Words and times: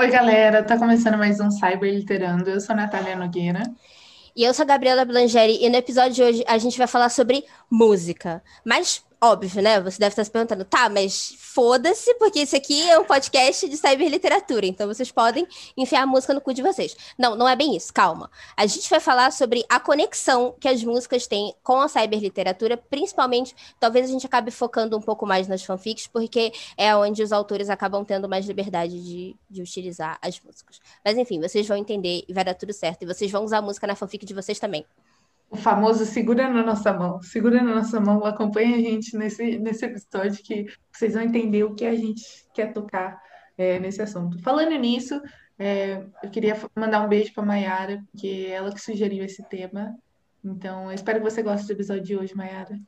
Oi, 0.00 0.08
galera, 0.08 0.62
tá 0.62 0.78
começando 0.78 1.18
mais 1.18 1.40
um 1.40 1.50
Cyberliterando. 1.50 2.48
Eu 2.48 2.58
sou 2.58 2.74
Natália 2.74 3.14
Nogueira. 3.14 3.62
E 4.34 4.42
eu 4.42 4.54
sou 4.54 4.62
a 4.62 4.66
Gabriela 4.66 5.04
Blangeri, 5.04 5.62
e 5.62 5.68
no 5.68 5.76
episódio 5.76 6.14
de 6.14 6.22
hoje 6.22 6.44
a 6.48 6.56
gente 6.56 6.78
vai 6.78 6.86
falar 6.86 7.10
sobre 7.10 7.44
música. 7.70 8.42
Mas 8.64 9.04
óbvio, 9.22 9.62
né? 9.62 9.80
Você 9.80 9.98
deve 9.98 10.12
estar 10.12 10.24
se 10.24 10.30
perguntando, 10.30 10.64
tá, 10.64 10.88
mas 10.88 11.34
foda-se, 11.38 12.14
porque 12.14 12.40
esse 12.40 12.56
aqui 12.56 12.88
é 12.88 12.98
um 12.98 13.04
podcast 13.04 13.68
de 13.68 13.76
cyberliteratura, 13.76 14.66
então 14.66 14.86
vocês 14.86 15.12
podem 15.12 15.46
enfiar 15.76 16.02
a 16.02 16.06
música 16.06 16.32
no 16.32 16.40
cu 16.40 16.54
de 16.54 16.62
vocês. 16.62 16.96
Não, 17.18 17.36
não 17.36 17.46
é 17.46 17.54
bem 17.54 17.76
isso, 17.76 17.92
calma. 17.92 18.30
A 18.56 18.66
gente 18.66 18.88
vai 18.88 18.98
falar 18.98 19.30
sobre 19.30 19.64
a 19.68 19.78
conexão 19.78 20.54
que 20.58 20.66
as 20.66 20.82
músicas 20.82 21.26
têm 21.26 21.54
com 21.62 21.80
a 21.80 21.88
cyberliteratura, 21.88 22.76
principalmente, 22.76 23.54
talvez 23.78 24.08
a 24.08 24.12
gente 24.12 24.24
acabe 24.24 24.50
focando 24.50 24.96
um 24.96 25.02
pouco 25.02 25.26
mais 25.26 25.46
nas 25.46 25.62
fanfics, 25.62 26.06
porque 26.06 26.52
é 26.76 26.94
onde 26.96 27.22
os 27.22 27.32
autores 27.32 27.68
acabam 27.68 28.04
tendo 28.04 28.28
mais 28.28 28.46
liberdade 28.46 29.02
de, 29.02 29.36
de 29.50 29.60
utilizar 29.60 30.18
as 30.22 30.40
músicas. 30.40 30.80
Mas 31.04 31.18
enfim, 31.18 31.40
vocês 31.40 31.68
vão 31.68 31.76
entender 31.76 32.24
e 32.26 32.32
vai 32.32 32.44
dar 32.44 32.54
tudo 32.54 32.72
certo. 32.72 33.02
E 33.02 33.06
vocês 33.06 33.30
vão 33.30 33.44
usar 33.44 33.58
a 33.58 33.62
música 33.62 33.86
na 33.86 33.94
fanfic 33.94 34.24
de 34.24 34.32
vocês 34.32 34.58
também 34.58 34.86
o 35.50 35.56
famoso 35.56 36.06
segura 36.06 36.48
na 36.48 36.62
nossa 36.62 36.92
mão, 36.92 37.20
segura 37.20 37.60
na 37.60 37.74
nossa 37.74 38.00
mão, 38.00 38.24
acompanha 38.24 38.76
a 38.76 38.80
gente 38.80 39.16
nesse, 39.16 39.58
nesse 39.58 39.84
episódio 39.84 40.42
que 40.44 40.66
vocês 40.92 41.14
vão 41.14 41.24
entender 41.24 41.64
o 41.64 41.74
que 41.74 41.84
a 41.84 41.94
gente 41.94 42.22
quer 42.54 42.72
tocar 42.72 43.20
é, 43.58 43.80
nesse 43.80 44.00
assunto. 44.00 44.40
Falando 44.42 44.78
nisso, 44.78 45.20
é, 45.58 46.06
eu 46.22 46.30
queria 46.30 46.56
mandar 46.74 47.04
um 47.04 47.08
beijo 47.08 47.34
para 47.34 47.44
Mayara, 47.44 48.02
porque 48.12 48.46
é 48.48 48.52
ela 48.52 48.72
que 48.72 48.80
sugeriu 48.80 49.24
esse 49.24 49.42
tema. 49.48 49.94
Então, 50.42 50.84
eu 50.84 50.92
espero 50.92 51.18
que 51.18 51.28
você 51.28 51.42
goste 51.42 51.66
do 51.66 51.72
episódio 51.72 52.04
de 52.04 52.16
hoje, 52.16 52.34
Mayara. 52.34 52.78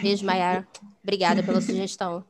Beijo, 0.00 0.24
Mayara. 0.24 0.66
Obrigada 1.02 1.42
pela 1.42 1.60
sugestão. 1.60 2.24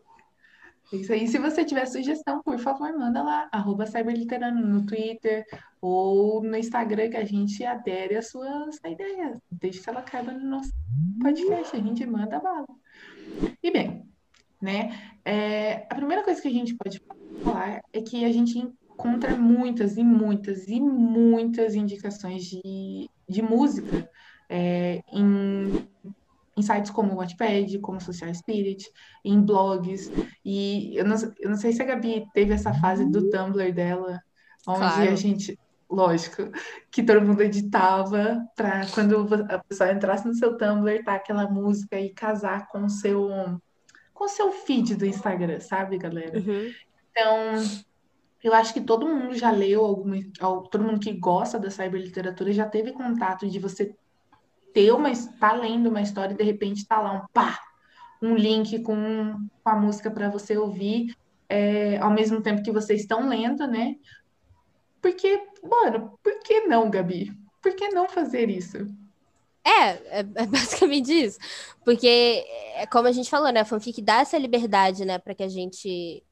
Isso 1.00 1.12
aí. 1.12 1.26
Se 1.26 1.38
você 1.38 1.64
tiver 1.64 1.86
sugestão, 1.86 2.42
por 2.42 2.58
favor, 2.58 2.92
manda 2.96 3.22
lá, 3.22 3.48
arroba 3.52 3.86
Cyberliterano 3.86 4.66
no 4.66 4.86
Twitter 4.86 5.44
ou 5.80 6.42
no 6.42 6.56
Instagram, 6.56 7.10
que 7.10 7.16
a 7.16 7.24
gente 7.24 7.64
adere 7.64 8.16
às 8.16 8.28
suas 8.28 8.76
ideias. 8.84 9.38
Deixe 9.50 9.80
que 9.80 9.90
ela 9.90 10.02
caiba 10.02 10.32
no 10.32 10.48
nosso 10.48 10.72
podcast, 11.20 11.76
a 11.76 11.80
gente 11.80 12.06
manda 12.06 12.40
bala. 12.40 12.66
E 13.62 13.70
bem, 13.70 14.04
né? 14.60 14.90
É, 15.24 15.86
a 15.90 15.94
primeira 15.94 16.22
coisa 16.22 16.40
que 16.40 16.48
a 16.48 16.52
gente 16.52 16.74
pode 16.74 17.02
falar 17.42 17.80
é 17.92 18.00
que 18.00 18.24
a 18.24 18.32
gente 18.32 18.58
encontra 18.58 19.36
muitas 19.36 19.96
e 19.96 20.04
muitas 20.04 20.68
e 20.68 20.80
muitas 20.80 21.74
indicações 21.74 22.44
de, 22.44 23.10
de 23.28 23.42
música 23.42 24.08
é, 24.48 25.02
em 25.12 25.86
em 26.56 26.62
sites 26.62 26.90
como 26.90 27.12
o 27.12 27.16
Wattpad, 27.16 27.78
como 27.80 28.00
Social 28.00 28.32
Spirit, 28.34 28.90
em 29.24 29.40
blogs. 29.40 30.10
E 30.44 30.96
eu 30.96 31.04
não, 31.04 31.16
eu 31.40 31.50
não 31.50 31.56
sei 31.56 31.72
se 31.72 31.82
a 31.82 31.84
Gabi 31.84 32.26
teve 32.32 32.52
essa 32.52 32.72
fase 32.74 33.04
do 33.10 33.28
Tumblr 33.30 33.72
dela, 33.72 34.20
onde 34.66 34.78
claro. 34.78 35.10
a 35.10 35.16
gente, 35.16 35.58
lógico, 35.90 36.50
que 36.90 37.02
todo 37.02 37.22
mundo 37.24 37.42
editava 37.42 38.44
para 38.54 38.86
quando 38.94 39.28
a 39.48 39.58
pessoa 39.58 39.92
entrasse 39.92 40.26
no 40.26 40.34
seu 40.34 40.56
Tumblr, 40.56 41.04
tá 41.04 41.14
aquela 41.14 41.48
música 41.50 41.98
e 41.98 42.10
casar 42.10 42.68
com 42.68 42.84
o 42.84 42.90
seu 42.90 43.28
com 44.12 44.26
o 44.26 44.28
seu 44.28 44.52
feed 44.52 44.94
do 44.94 45.04
Instagram, 45.04 45.58
sabe, 45.58 45.98
galera? 45.98 46.38
Uhum. 46.38 46.70
Então, 47.10 47.62
eu 48.44 48.54
acho 48.54 48.72
que 48.72 48.80
todo 48.80 49.08
mundo 49.08 49.34
já 49.34 49.50
leu 49.50 49.84
alguma, 49.84 50.16
todo 50.70 50.84
mundo 50.84 51.00
que 51.00 51.12
gosta 51.12 51.58
da 51.58 51.68
cyberliteratura 51.68 52.52
já 52.52 52.64
teve 52.64 52.92
contato 52.92 53.48
de 53.48 53.58
você 53.58 53.96
ter 54.74 54.92
uma, 54.92 55.10
tá 55.38 55.52
lendo 55.52 55.88
uma 55.88 56.02
história 56.02 56.34
e 56.34 56.36
de 56.36 56.42
repente 56.42 56.86
tá 56.86 57.00
lá 57.00 57.12
um 57.12 57.26
pá, 57.32 57.60
um 58.20 58.34
link 58.34 58.80
com, 58.82 59.48
com 59.62 59.70
a 59.70 59.76
música 59.76 60.10
para 60.10 60.28
você 60.28 60.58
ouvir 60.58 61.16
é, 61.48 61.96
ao 61.98 62.10
mesmo 62.10 62.42
tempo 62.42 62.62
que 62.62 62.72
vocês 62.72 63.02
estão 63.02 63.28
lendo, 63.28 63.66
né? 63.66 63.94
Porque, 65.00 65.40
mano, 65.62 66.18
por 66.22 66.40
que 66.40 66.62
não, 66.62 66.90
Gabi? 66.90 67.32
Por 67.62 67.74
que 67.74 67.88
não 67.90 68.08
fazer 68.08 68.50
isso? 68.50 68.78
É, 69.64 69.90
é, 69.90 70.18
é 70.20 70.46
basicamente 70.46 71.12
isso. 71.12 71.38
Porque, 71.84 72.44
é 72.74 72.86
como 72.86 73.06
a 73.06 73.12
gente 73.12 73.30
falou, 73.30 73.52
né? 73.52 73.60
A 73.60 73.64
fanfic 73.64 74.02
dá 74.02 74.20
essa 74.20 74.36
liberdade, 74.36 75.04
né? 75.04 75.18
Para 75.18 75.34
que 75.34 75.42
a 75.42 75.48
gente 75.48 76.22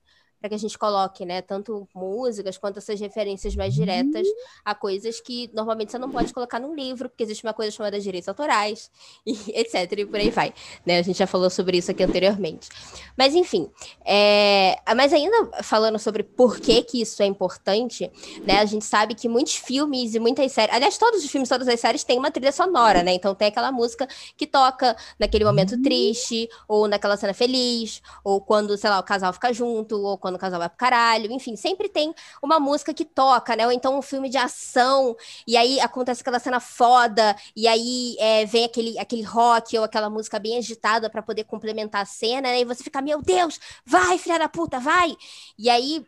para 0.42 0.48
que 0.48 0.56
a 0.56 0.58
gente 0.58 0.76
coloque, 0.76 1.24
né, 1.24 1.40
tanto 1.40 1.88
músicas 1.94 2.58
quanto 2.58 2.78
essas 2.78 2.98
referências 2.98 3.54
mais 3.54 3.72
diretas 3.72 4.26
uhum. 4.26 4.34
a 4.64 4.74
coisas 4.74 5.20
que 5.20 5.48
normalmente 5.54 5.92
você 5.92 5.98
não 5.98 6.10
pode 6.10 6.34
colocar 6.34 6.58
num 6.58 6.74
livro, 6.74 7.08
porque 7.08 7.22
existe 7.22 7.44
uma 7.44 7.54
coisa 7.54 7.70
chamada 7.70 8.00
direitos 8.00 8.28
autorais, 8.28 8.90
e 9.24 9.36
etc, 9.54 9.92
e 9.98 10.04
por 10.04 10.18
aí 10.18 10.30
vai, 10.30 10.52
né, 10.84 10.98
a 10.98 11.02
gente 11.02 11.16
já 11.16 11.28
falou 11.28 11.48
sobre 11.48 11.78
isso 11.78 11.92
aqui 11.92 12.02
anteriormente. 12.02 12.68
Mas, 13.16 13.36
enfim, 13.36 13.70
é... 14.04 14.80
mas 14.96 15.12
ainda 15.12 15.62
falando 15.62 15.96
sobre 15.96 16.24
por 16.24 16.58
que 16.58 16.82
que 16.82 17.00
isso 17.00 17.22
é 17.22 17.26
importante, 17.26 18.10
né, 18.44 18.58
a 18.58 18.64
gente 18.64 18.84
sabe 18.84 19.14
que 19.14 19.28
muitos 19.28 19.54
filmes 19.54 20.16
e 20.16 20.18
muitas 20.18 20.50
séries, 20.50 20.74
aliás, 20.74 20.98
todos 20.98 21.24
os 21.24 21.30
filmes, 21.30 21.48
todas 21.48 21.68
as 21.68 21.78
séries 21.78 22.02
têm 22.02 22.18
uma 22.18 22.32
trilha 22.32 22.50
sonora, 22.50 23.04
né, 23.04 23.14
então 23.14 23.32
tem 23.32 23.46
aquela 23.46 23.70
música 23.70 24.08
que 24.36 24.44
toca 24.44 24.96
naquele 25.20 25.44
momento 25.44 25.76
uhum. 25.76 25.82
triste, 25.82 26.48
ou 26.66 26.88
naquela 26.88 27.16
cena 27.16 27.32
feliz, 27.32 28.02
ou 28.24 28.40
quando, 28.40 28.76
sei 28.76 28.90
lá, 28.90 28.98
o 28.98 29.04
casal 29.04 29.32
fica 29.32 29.52
junto, 29.52 30.00
ou 30.00 30.18
quando 30.18 30.31
quando 30.32 30.36
o 30.36 30.38
casal 30.38 30.58
vai 30.58 30.68
pro 30.68 30.78
caralho, 30.78 31.30
enfim, 31.30 31.56
sempre 31.56 31.88
tem 31.88 32.14
uma 32.42 32.58
música 32.58 32.94
que 32.94 33.04
toca, 33.04 33.54
né? 33.56 33.66
Ou 33.66 33.72
então 33.72 33.98
um 33.98 34.02
filme 34.02 34.28
de 34.28 34.38
ação, 34.38 35.16
e 35.46 35.56
aí 35.56 35.80
acontece 35.80 36.22
aquela 36.22 36.38
cena 36.38 36.60
foda, 36.60 37.36
e 37.54 37.68
aí 37.68 38.16
é, 38.18 38.44
vem 38.46 38.64
aquele, 38.64 38.98
aquele 38.98 39.22
rock 39.22 39.76
ou 39.78 39.84
aquela 39.84 40.08
música 40.10 40.38
bem 40.38 40.58
agitada 40.58 41.10
para 41.10 41.22
poder 41.22 41.44
complementar 41.44 42.02
a 42.02 42.04
cena, 42.06 42.42
né? 42.48 42.60
E 42.60 42.64
você 42.64 42.82
fica, 42.82 43.00
meu 43.02 43.20
Deus, 43.22 43.58
vai, 43.84 44.18
filha 44.18 44.38
da 44.38 44.48
puta, 44.48 44.78
vai! 44.80 45.16
E 45.58 45.68
aí 45.70 46.04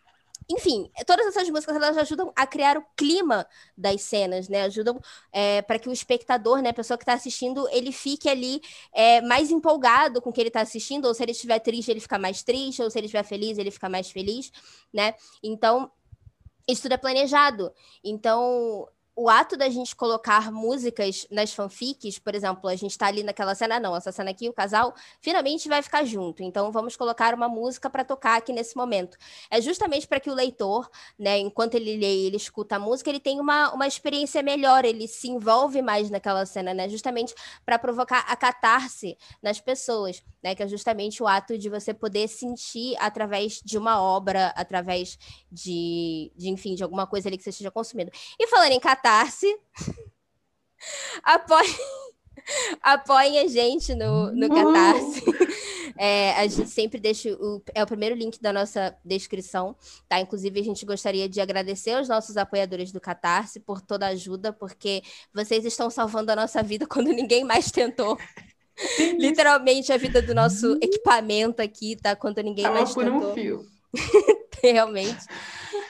enfim, 0.49 0.91
todas 1.07 1.27
essas 1.27 1.49
músicas 1.49 1.77
elas 1.77 1.97
ajudam 1.97 2.33
a 2.37 2.47
criar 2.47 2.77
o 2.77 2.85
clima 2.97 3.47
das 3.77 4.03
cenas, 4.03 4.49
né? 4.49 4.63
Ajudam 4.63 5.01
é, 5.33 5.63
para 5.63 5.79
que 5.79 5.89
o 5.89 5.93
espectador, 5.93 6.61
né, 6.61 6.71
a 6.71 6.75
pessoa 6.75 6.99
que 6.99 7.05
está 7.05 7.15
assistindo, 7.15 7.69
ele 7.71 7.93
fique 7.93 8.29
ali 8.29 8.61
é, 8.93 9.21
mais 9.23 9.51
empolgado 9.51 10.21
com 10.21 10.31
o 10.31 10.33
que 10.33 10.41
ele 10.41 10.49
está 10.49 10.61
assistindo, 10.61 11.07
ou 11.07 11.15
se 11.15 11.23
ele 11.23 11.33
estiver 11.33 11.59
triste, 11.61 11.91
ele 11.91 12.01
fica 12.01 12.19
mais 12.19 12.43
triste, 12.43 12.83
ou 12.83 12.91
se 12.91 12.99
ele 12.99 13.07
estiver 13.07 13.25
feliz, 13.25 13.57
ele 13.59 13.71
fica 13.71 13.89
mais 13.89 14.11
feliz, 14.11 14.53
né? 14.93 15.15
Então, 15.43 15.91
isso 16.69 16.83
tudo 16.83 16.93
é 16.93 16.99
planejado. 16.99 17.73
Então, 18.03 18.89
o 19.17 19.29
ato 19.29 19.57
da 19.57 19.69
gente 19.69 19.95
colocar 19.95 20.51
músicas 20.51 21.27
nas 21.31 21.53
fanfics, 21.53 22.19
por 22.19 22.35
exemplo, 22.35 22.69
a 22.69 22.75
gente 22.75 22.91
está 22.91 23.07
ali 23.07 23.23
naquela 23.23 23.55
cena, 23.55 23.79
não, 23.79 23.95
essa 23.95 24.11
cena 24.11 24.31
aqui, 24.31 24.49
o 24.49 24.53
casal 24.53 24.93
finalmente 25.21 25.69
vai 25.69 25.83
ficar 25.83 26.05
junto, 26.05 26.43
então 26.43 26.73
vamos 26.73 26.97
colocar 26.97 27.33
uma 27.33 27.49
música 27.49 27.89
para 27.89 28.05
tocar 28.05 28.37
aqui 28.37 28.53
nesse 28.53 28.77
momento. 28.77 29.17
É 29.51 29.61
justamente 29.61 30.07
para 30.09 30.19
que 30.19 30.29
o 30.29 30.35
leitor, 30.35 30.91
né, 31.19 31.39
enquanto 31.39 31.75
ele 31.75 31.97
lê 31.97 32.27
ele 32.27 32.37
escuta 32.37 32.77
a 32.77 32.79
música, 32.79 33.09
ele 33.09 33.21
tenha 33.21 33.41
uma, 33.41 33.73
uma 33.73 33.87
experiência 33.87 34.43
melhor, 34.43 34.85
ele 34.85 35.07
se 35.07 35.29
envolve 35.29 35.81
mais 35.81 36.11
naquela 36.11 36.45
cena, 36.45 36.75
né, 36.75 36.89
justamente 36.89 37.35
para 37.65 37.79
provocar 37.79 38.25
a 38.29 38.37
catarse 38.37 39.17
nas 39.41 39.61
pessoas, 39.61 40.23
né, 40.43 40.55
que 40.55 40.63
é 40.63 40.69
justamente 40.69 41.23
o 41.23 41.29
ato 41.29 41.57
de 41.57 41.69
você 41.69 41.95
poder 41.95 42.27
sentir 42.27 42.97
através 42.99 43.61
de 43.65 43.79
uma 43.79 44.03
obra, 44.03 44.49
através 44.57 45.17
de, 45.53 46.33
de 46.37 46.49
enfim, 46.49 46.75
de 46.75 46.83
alguma 46.83 47.07
coisa 47.07 47.29
ali 47.29 47.37
que 47.37 47.45
você 47.45 47.51
esteja 47.51 47.71
consumindo. 47.71 48.11
E 48.39 48.49
falando 48.49 48.73
em 48.73 48.81
catarse, 48.81 49.04
Catarse. 49.05 49.55
Apoie, 51.23 51.77
apoiem 52.81 53.39
a 53.39 53.47
gente 53.47 53.95
no, 53.95 54.33
no 54.33 54.49
Catarse. 54.49 55.23
É, 55.99 56.33
a 56.33 56.47
gente 56.47 56.71
sempre 56.71 56.99
deixa 56.99 57.31
o, 57.35 57.63
é 57.75 57.83
o 57.83 57.87
primeiro 57.87 58.17
link 58.17 58.41
da 58.41 58.51
nossa 58.51 58.97
descrição, 59.05 59.77
tá? 60.09 60.19
Inclusive, 60.19 60.59
a 60.59 60.65
gente 60.65 60.87
gostaria 60.87 61.29
de 61.29 61.39
agradecer 61.39 61.93
aos 61.93 62.09
nossos 62.09 62.39
apoiadores 62.39 62.91
do 62.91 63.01
Catarse 63.01 63.61
por 63.61 63.83
toda 63.83 64.07
a 64.07 64.11
ajuda, 64.11 64.55
porque 64.55 65.03
vocês 65.33 65.67
estão 65.67 65.91
salvando 65.91 66.33
a 66.33 66.37
nossa 66.37 66.63
vida 66.63 66.87
quando 66.89 67.09
ninguém 67.09 67.45
mais 67.45 67.71
tentou. 67.71 68.19
Literalmente 69.19 69.93
a 69.93 69.99
vida 69.99 70.21
do 70.21 70.35
nosso 70.35 70.79
equipamento 70.83 71.61
aqui, 71.61 71.95
tá? 71.95 72.17
Quando 72.17 72.43
ninguém 72.43 72.65
Tava 72.65 72.77
mais 72.77 72.95
por 72.95 73.05
tentou. 73.05 73.31
Um 73.31 73.35
fio. 73.35 73.67
Realmente. 74.73 75.27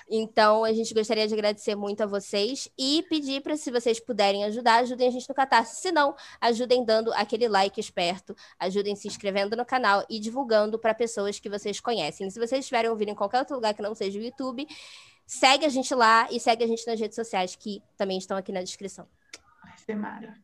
Então, 0.08 0.64
a 0.64 0.72
gente 0.72 0.92
gostaria 0.92 1.26
de 1.26 1.34
agradecer 1.34 1.74
muito 1.74 2.02
a 2.02 2.06
vocês 2.06 2.68
e 2.78 3.02
pedir 3.08 3.42
para, 3.42 3.56
se 3.56 3.70
vocês 3.70 3.98
puderem 3.98 4.44
ajudar, 4.44 4.76
ajudem 4.76 5.08
a 5.08 5.10
gente 5.10 5.28
no 5.28 5.34
Catarse. 5.34 5.80
Se 5.80 5.90
não, 5.90 6.14
ajudem 6.40 6.84
dando 6.84 7.12
aquele 7.14 7.48
like 7.48 7.80
esperto, 7.80 8.36
ajudem 8.58 8.94
se 8.94 9.08
inscrevendo 9.08 9.56
no 9.56 9.64
canal 9.64 10.04
e 10.08 10.20
divulgando 10.20 10.78
para 10.78 10.94
pessoas 10.94 11.40
que 11.40 11.48
vocês 11.48 11.80
conhecem. 11.80 12.28
Se 12.30 12.38
vocês 12.38 12.60
estiverem 12.60 12.90
ouvindo 12.90 13.10
em 13.10 13.14
qualquer 13.14 13.38
outro 13.38 13.56
lugar 13.56 13.74
que 13.74 13.82
não 13.82 13.94
seja 13.94 14.18
o 14.18 14.22
YouTube, 14.22 14.66
segue 15.26 15.64
a 15.64 15.70
gente 15.70 15.94
lá 15.94 16.28
e 16.30 16.38
segue 16.38 16.64
a 16.64 16.66
gente 16.66 16.86
nas 16.86 17.00
redes 17.00 17.16
sociais, 17.16 17.56
que 17.56 17.82
também 17.96 18.18
estão 18.18 18.36
aqui 18.36 18.52
na 18.52 18.62
descrição. 18.62 19.08
Semara. 19.86 20.34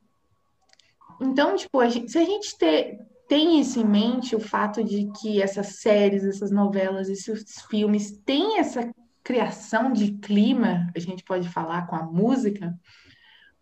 Então, 1.21 1.55
tipo, 1.55 1.81
a 1.81 1.89
gente, 1.89 2.11
se 2.11 2.19
a 2.19 2.25
gente 2.25 2.57
ter, 2.57 2.99
tem 3.31 3.61
isso 3.61 3.79
em 3.79 3.85
mente, 3.85 4.35
o 4.35 4.41
fato 4.41 4.83
de 4.83 5.09
que 5.21 5.41
essas 5.41 5.77
séries, 5.77 6.25
essas 6.25 6.51
novelas, 6.51 7.09
esses 7.09 7.63
filmes 7.71 8.11
têm 8.27 8.59
essa 8.59 8.93
criação 9.23 9.93
de 9.93 10.15
clima, 10.15 10.91
a 10.97 10.99
gente 10.99 11.23
pode 11.23 11.49
falar 11.49 11.87
com 11.87 11.95
a 11.95 12.03
música, 12.03 12.77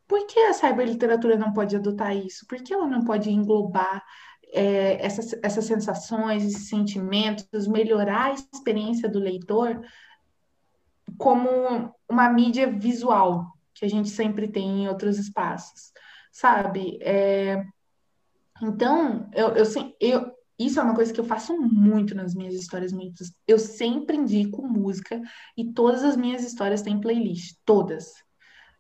por 0.06 0.26
que 0.26 0.40
a 0.40 0.54
cyberliteratura 0.54 1.36
não 1.36 1.52
pode 1.52 1.76
adotar 1.76 2.16
isso? 2.16 2.46
Por 2.46 2.62
que 2.62 2.72
ela 2.72 2.86
não 2.86 3.04
pode 3.04 3.30
englobar 3.30 4.02
é, 4.54 5.04
essas, 5.04 5.38
essas 5.42 5.66
sensações, 5.66 6.42
esses 6.44 6.70
sentimentos, 6.70 7.68
melhorar 7.68 8.30
a 8.30 8.32
experiência 8.32 9.06
do 9.06 9.18
leitor 9.18 9.82
como 11.18 11.94
uma 12.08 12.30
mídia 12.30 12.72
visual 12.72 13.52
que 13.74 13.84
a 13.84 13.88
gente 13.88 14.08
sempre 14.08 14.48
tem 14.48 14.84
em 14.84 14.88
outros 14.88 15.18
espaços, 15.18 15.92
sabe? 16.32 16.98
É, 17.02 17.62
então, 18.62 19.28
eu, 19.34 19.48
eu, 19.54 19.64
eu, 20.00 20.32
isso 20.58 20.80
é 20.80 20.82
uma 20.82 20.94
coisa 20.94 21.12
que 21.12 21.20
eu 21.20 21.24
faço 21.24 21.56
muito 21.56 22.14
nas 22.14 22.34
minhas 22.34 22.54
histórias 22.54 22.92
mitos. 22.92 23.32
Eu 23.46 23.58
sempre 23.58 24.16
indico 24.16 24.66
música 24.66 25.20
e 25.56 25.72
todas 25.72 26.02
as 26.02 26.16
minhas 26.16 26.42
histórias 26.42 26.82
têm 26.82 27.00
playlist, 27.00 27.56
todas. 27.64 28.12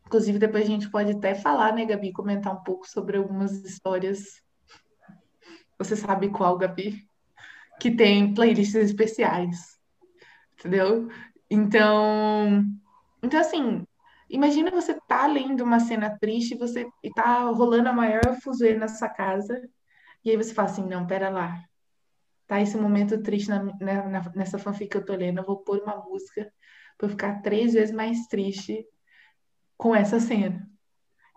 Inclusive, 0.04 0.38
depois 0.38 0.64
a 0.64 0.66
gente 0.66 0.90
pode 0.90 1.12
até 1.12 1.34
falar, 1.34 1.72
né, 1.74 1.84
Gabi, 1.84 2.12
comentar 2.12 2.52
um 2.52 2.62
pouco 2.62 2.88
sobre 2.88 3.16
algumas 3.16 3.52
histórias. 3.64 4.42
Você 5.78 5.94
sabe 5.94 6.30
qual, 6.30 6.56
Gabi? 6.56 7.06
Que 7.78 7.90
tem 7.90 8.34
playlists 8.34 8.74
especiais. 8.74 9.78
Entendeu? 10.58 11.08
Então, 11.48 12.64
então 13.22 13.38
assim, 13.38 13.86
imagina 14.28 14.70
você 14.70 14.94
tá 15.08 15.26
lendo 15.26 15.62
uma 15.64 15.80
cena 15.80 16.16
triste 16.18 16.56
você 16.56 16.86
e 17.02 17.10
tá 17.10 17.44
rolando 17.50 17.88
a 17.88 17.92
maior 17.92 18.40
fuzuê 18.42 18.74
na 18.74 18.88
sua 18.88 19.08
casa, 19.08 19.68
e 20.24 20.30
aí 20.30 20.36
você 20.36 20.52
fala 20.52 20.68
assim, 20.68 20.86
não, 20.86 21.06
pera 21.06 21.28
lá. 21.28 21.62
Tá 22.46 22.60
esse 22.60 22.76
momento 22.76 23.22
triste 23.22 23.48
na, 23.48 23.62
na, 23.62 24.32
nessa 24.34 24.58
fanfic 24.58 24.90
que 24.90 24.96
eu 24.96 25.04
tô 25.04 25.14
lendo, 25.14 25.38
eu 25.38 25.44
vou 25.44 25.58
pôr 25.58 25.80
uma 25.82 25.96
música 25.96 26.52
para 26.96 27.06
eu 27.06 27.10
ficar 27.10 27.42
três 27.42 27.74
vezes 27.74 27.94
mais 27.94 28.26
triste 28.26 28.86
com 29.76 29.94
essa 29.94 30.18
cena. 30.18 30.68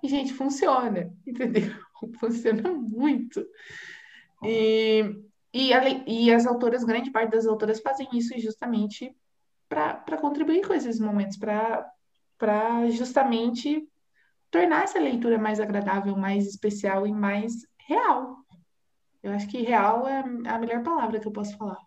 E, 0.03 0.07
gente, 0.07 0.33
funciona, 0.33 1.13
entendeu? 1.27 1.71
Funciona 2.19 2.71
muito. 2.71 3.45
E, 4.43 5.03
e, 5.53 5.71
e 6.07 6.33
as 6.33 6.47
autoras, 6.47 6.83
grande 6.83 7.11
parte 7.11 7.31
das 7.31 7.45
autoras 7.45 7.79
fazem 7.79 8.07
isso 8.13 8.37
justamente 8.39 9.15
para 9.69 10.17
contribuir 10.19 10.65
com 10.65 10.73
esses 10.73 10.99
momentos, 10.99 11.37
para 11.37 11.89
justamente 12.89 13.87
tornar 14.49 14.83
essa 14.83 14.99
leitura 14.99 15.37
mais 15.37 15.59
agradável, 15.59 16.15
mais 16.15 16.47
especial 16.47 17.07
e 17.07 17.11
mais 17.11 17.53
real. 17.87 18.37
Eu 19.23 19.31
acho 19.33 19.47
que 19.47 19.61
real 19.61 20.07
é 20.07 20.19
a 20.19 20.57
melhor 20.57 20.83
palavra 20.83 21.19
que 21.19 21.27
eu 21.27 21.31
posso 21.31 21.55
falar. 21.57 21.77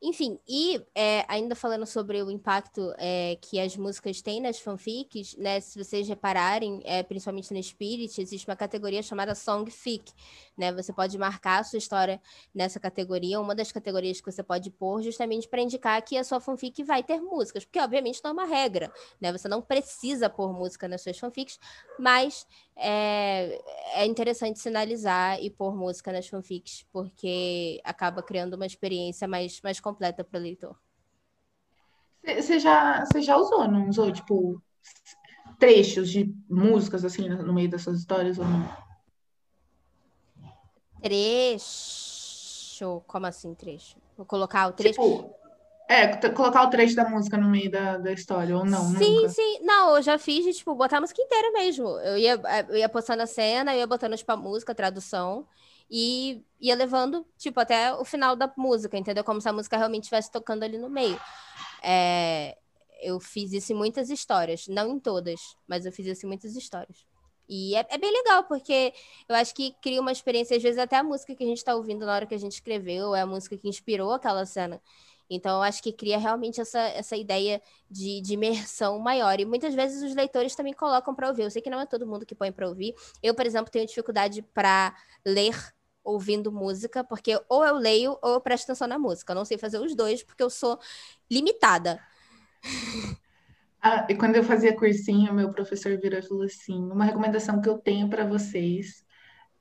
Enfim, 0.00 0.38
e 0.48 0.80
é, 0.94 1.24
ainda 1.26 1.56
falando 1.56 1.84
sobre 1.84 2.22
o 2.22 2.30
impacto 2.30 2.94
é, 2.98 3.36
que 3.42 3.58
as 3.58 3.76
músicas 3.76 4.22
têm 4.22 4.40
nas 4.40 4.60
fanfics, 4.60 5.34
né? 5.36 5.58
Se 5.58 5.76
vocês 5.76 6.06
repararem, 6.06 6.80
é, 6.84 7.02
principalmente 7.02 7.52
no 7.52 7.60
Spirit, 7.60 8.20
existe 8.20 8.48
uma 8.48 8.54
categoria 8.54 9.02
chamada 9.02 9.34
Songfic, 9.34 10.12
né? 10.56 10.72
Você 10.72 10.92
pode 10.92 11.18
marcar 11.18 11.58
a 11.58 11.64
sua 11.64 11.78
história 11.78 12.22
nessa 12.54 12.78
categoria, 12.78 13.40
uma 13.40 13.56
das 13.56 13.72
categorias 13.72 14.20
que 14.20 14.30
você 14.30 14.40
pode 14.40 14.70
pôr 14.70 15.02
justamente 15.02 15.48
para 15.48 15.62
indicar 15.62 16.00
que 16.00 16.16
a 16.16 16.22
sua 16.22 16.38
fanfic 16.38 16.84
vai 16.84 17.02
ter 17.02 17.20
músicas, 17.20 17.64
porque 17.64 17.80
obviamente 17.80 18.20
não 18.22 18.30
é 18.30 18.34
uma 18.34 18.44
regra, 18.44 18.92
né? 19.20 19.32
Você 19.32 19.48
não 19.48 19.60
precisa 19.60 20.30
pôr 20.30 20.52
música 20.52 20.86
nas 20.86 21.02
suas 21.02 21.18
fanfics, 21.18 21.58
mas 21.98 22.46
é, 22.78 23.60
é 23.94 24.06
interessante 24.06 24.60
sinalizar 24.60 25.42
e 25.42 25.50
pôr 25.50 25.74
música 25.74 26.12
nas 26.12 26.28
fanfics, 26.28 26.86
porque 26.92 27.80
acaba 27.82 28.22
criando 28.22 28.54
uma 28.54 28.66
experiência 28.66 29.26
mais, 29.26 29.60
mais 29.60 29.80
completa 29.80 30.22
para 30.22 30.38
o 30.38 30.42
leitor. 30.42 30.78
Você 32.24 32.60
já, 32.60 33.04
já 33.20 33.36
usou, 33.36 33.66
não 33.66 33.88
usou, 33.88 34.12
tipo, 34.12 34.62
trechos 35.58 36.10
de 36.10 36.32
músicas, 36.48 37.04
assim, 37.04 37.28
no 37.28 37.52
meio 37.52 37.68
das 37.68 37.82
suas 37.82 37.98
histórias 37.98 38.38
ou 38.38 38.44
não? 38.44 38.68
Trecho? 41.02 43.02
Como 43.06 43.26
assim, 43.26 43.54
trecho? 43.54 43.96
Vou 44.16 44.26
colocar 44.26 44.68
o 44.68 44.72
trecho. 44.72 45.00
Tipo, 45.00 45.34
é, 45.88 46.06
colocar 46.30 46.64
o 46.64 46.70
trecho 46.70 46.94
da 46.94 47.08
música 47.08 47.38
no 47.38 47.48
meio 47.48 47.70
da, 47.70 47.96
da 47.96 48.12
história, 48.12 48.56
ou 48.56 48.64
não? 48.64 48.84
Sim, 48.90 49.16
nunca. 49.16 49.28
sim. 49.30 49.60
Não, 49.62 49.96
eu 49.96 50.02
já 50.02 50.18
fiz 50.18 50.44
de, 50.44 50.52
tipo, 50.52 50.74
botar 50.74 50.98
a 50.98 51.00
música 51.00 51.22
inteira 51.22 51.50
mesmo. 51.52 51.88
Eu 52.00 52.18
ia, 52.18 52.40
eu 52.68 52.76
ia 52.76 52.88
postando 52.88 53.22
a 53.22 53.26
cena, 53.26 53.72
eu 53.74 53.78
ia 53.78 53.86
botando, 53.86 54.16
tipo, 54.16 54.30
a 54.30 54.36
música, 54.36 54.72
a 54.72 54.74
tradução, 54.74 55.46
e 55.90 56.44
ia 56.60 56.74
levando, 56.76 57.26
tipo, 57.38 57.58
até 57.58 57.94
o 57.94 58.04
final 58.04 58.36
da 58.36 58.52
música, 58.56 58.98
entendeu? 58.98 59.24
Como 59.24 59.40
se 59.40 59.48
a 59.48 59.52
música 59.52 59.78
realmente 59.78 60.04
estivesse 60.04 60.30
tocando 60.30 60.62
ali 60.62 60.76
no 60.76 60.90
meio. 60.90 61.18
É, 61.82 62.58
eu 63.00 63.18
fiz 63.18 63.52
isso 63.52 63.72
em 63.72 63.76
muitas 63.76 64.10
histórias, 64.10 64.68
não 64.68 64.90
em 64.90 64.98
todas, 65.00 65.40
mas 65.66 65.86
eu 65.86 65.92
fiz 65.92 66.06
isso 66.06 66.26
em 66.26 66.28
muitas 66.28 66.54
histórias. 66.54 67.06
E 67.48 67.74
é, 67.74 67.86
é, 67.88 67.96
bem 67.96 68.12
legal, 68.12 68.44
porque 68.44 68.92
eu 69.26 69.34
acho 69.34 69.54
que 69.54 69.74
cria 69.80 70.00
uma 70.02 70.12
experiência, 70.12 70.54
às 70.56 70.62
vezes 70.62 70.78
até 70.78 70.96
a 70.96 71.02
música 71.02 71.34
que 71.34 71.42
a 71.42 71.46
gente 71.46 71.58
está 71.58 71.74
ouvindo 71.74 72.04
na 72.04 72.14
hora 72.14 72.26
que 72.26 72.34
a 72.34 72.38
gente 72.38 72.52
escreveu, 72.52 73.14
é 73.14 73.22
a 73.22 73.26
música 73.26 73.56
que 73.56 73.68
inspirou 73.68 74.12
aquela 74.12 74.44
cena. 74.44 74.82
Então, 75.30 75.56
eu 75.56 75.62
acho 75.62 75.82
que 75.82 75.92
cria 75.92 76.18
realmente 76.18 76.60
essa, 76.60 76.78
essa 76.80 77.16
ideia 77.16 77.60
de, 77.90 78.20
de 78.20 78.34
imersão 78.34 78.98
maior. 78.98 79.38
E 79.40 79.44
muitas 79.44 79.74
vezes 79.74 80.02
os 80.02 80.14
leitores 80.14 80.54
também 80.54 80.72
colocam 80.72 81.14
para 81.14 81.28
ouvir. 81.28 81.42
Eu 81.42 81.50
sei 81.50 81.60
que 81.62 81.70
não 81.70 81.80
é 81.80 81.86
todo 81.86 82.06
mundo 82.06 82.24
que 82.26 82.34
põe 82.34 82.50
para 82.52 82.68
ouvir. 82.68 82.94
Eu, 83.22 83.34
por 83.34 83.46
exemplo, 83.46 83.70
tenho 83.70 83.86
dificuldade 83.86 84.42
para 84.54 84.94
ler 85.26 85.54
ouvindo 86.02 86.50
música, 86.50 87.04
porque 87.04 87.38
ou 87.48 87.64
eu 87.64 87.74
leio 87.76 88.18
ou 88.22 88.34
eu 88.34 88.40
presto 88.40 88.64
atenção 88.64 88.88
na 88.88 88.98
música. 88.98 89.32
Eu 89.32 89.36
não 89.36 89.44
sei 89.44 89.58
fazer 89.58 89.78
os 89.78 89.94
dois, 89.94 90.22
porque 90.22 90.42
eu 90.42 90.50
sou 90.50 90.78
limitada. 91.30 92.00
Ah, 93.80 94.06
e 94.08 94.14
quando 94.16 94.36
eu 94.36 94.42
fazia 94.42 94.76
cursinho, 94.76 95.32
meu 95.32 95.50
professor 95.52 95.96
virou 96.00 96.18
e 96.18 96.22
falou 96.22 96.44
assim: 96.44 96.74
uma 96.90 97.04
recomendação 97.04 97.60
que 97.60 97.68
eu 97.68 97.78
tenho 97.78 98.08
para 98.10 98.26
vocês 98.26 99.04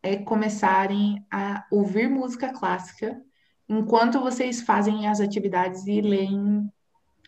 é 0.01 0.17
começarem 0.17 1.25
a 1.31 1.65
ouvir 1.71 2.09
música 2.09 2.53
clássica 2.53 3.21
enquanto 3.69 4.19
vocês 4.19 4.61
fazem 4.61 5.07
as 5.07 5.19
atividades 5.19 5.85
e 5.87 6.01
leem, 6.01 6.71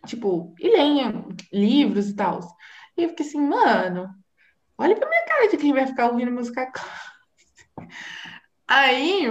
tipo, 0.05 0.53
e 0.59 0.69
leem 0.69 1.25
livros 1.51 2.09
e 2.09 2.15
tal. 2.15 2.39
E 2.97 3.03
eu 3.03 3.09
fiquei 3.09 3.25
assim, 3.25 3.41
mano, 3.41 4.09
olha 4.77 4.95
pra 4.95 5.09
minha 5.09 5.25
cara 5.25 5.49
de 5.49 5.57
quem 5.57 5.73
vai 5.73 5.85
ficar 5.85 6.09
ouvindo 6.09 6.31
música 6.31 6.71
clássica. 6.71 7.95
Aí, 8.67 9.27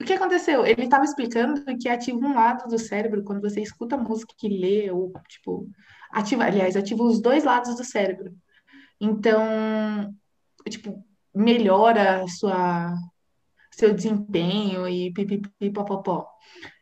o 0.00 0.04
que 0.04 0.12
aconteceu? 0.12 0.64
Ele 0.64 0.84
estava 0.84 1.04
explicando 1.04 1.64
que 1.76 1.88
ativa 1.88 2.18
um 2.18 2.34
lado 2.34 2.68
do 2.68 2.78
cérebro 2.78 3.24
quando 3.24 3.40
você 3.40 3.60
escuta 3.60 3.96
música 3.96 4.32
e 4.42 4.48
lê, 4.48 4.90
ou, 4.90 5.12
tipo, 5.28 5.68
ativa, 6.10 6.44
aliás, 6.44 6.76
ativa 6.76 7.02
os 7.02 7.20
dois 7.20 7.44
lados 7.44 7.76
do 7.76 7.84
cérebro. 7.84 8.32
Então, 9.00 10.14
tipo, 10.68 11.04
melhora 11.34 12.22
a 12.22 12.28
sua 12.28 12.94
seu 13.78 13.94
desempenho 13.94 14.88
e 14.88 15.12
pipipipopopó. 15.12 16.26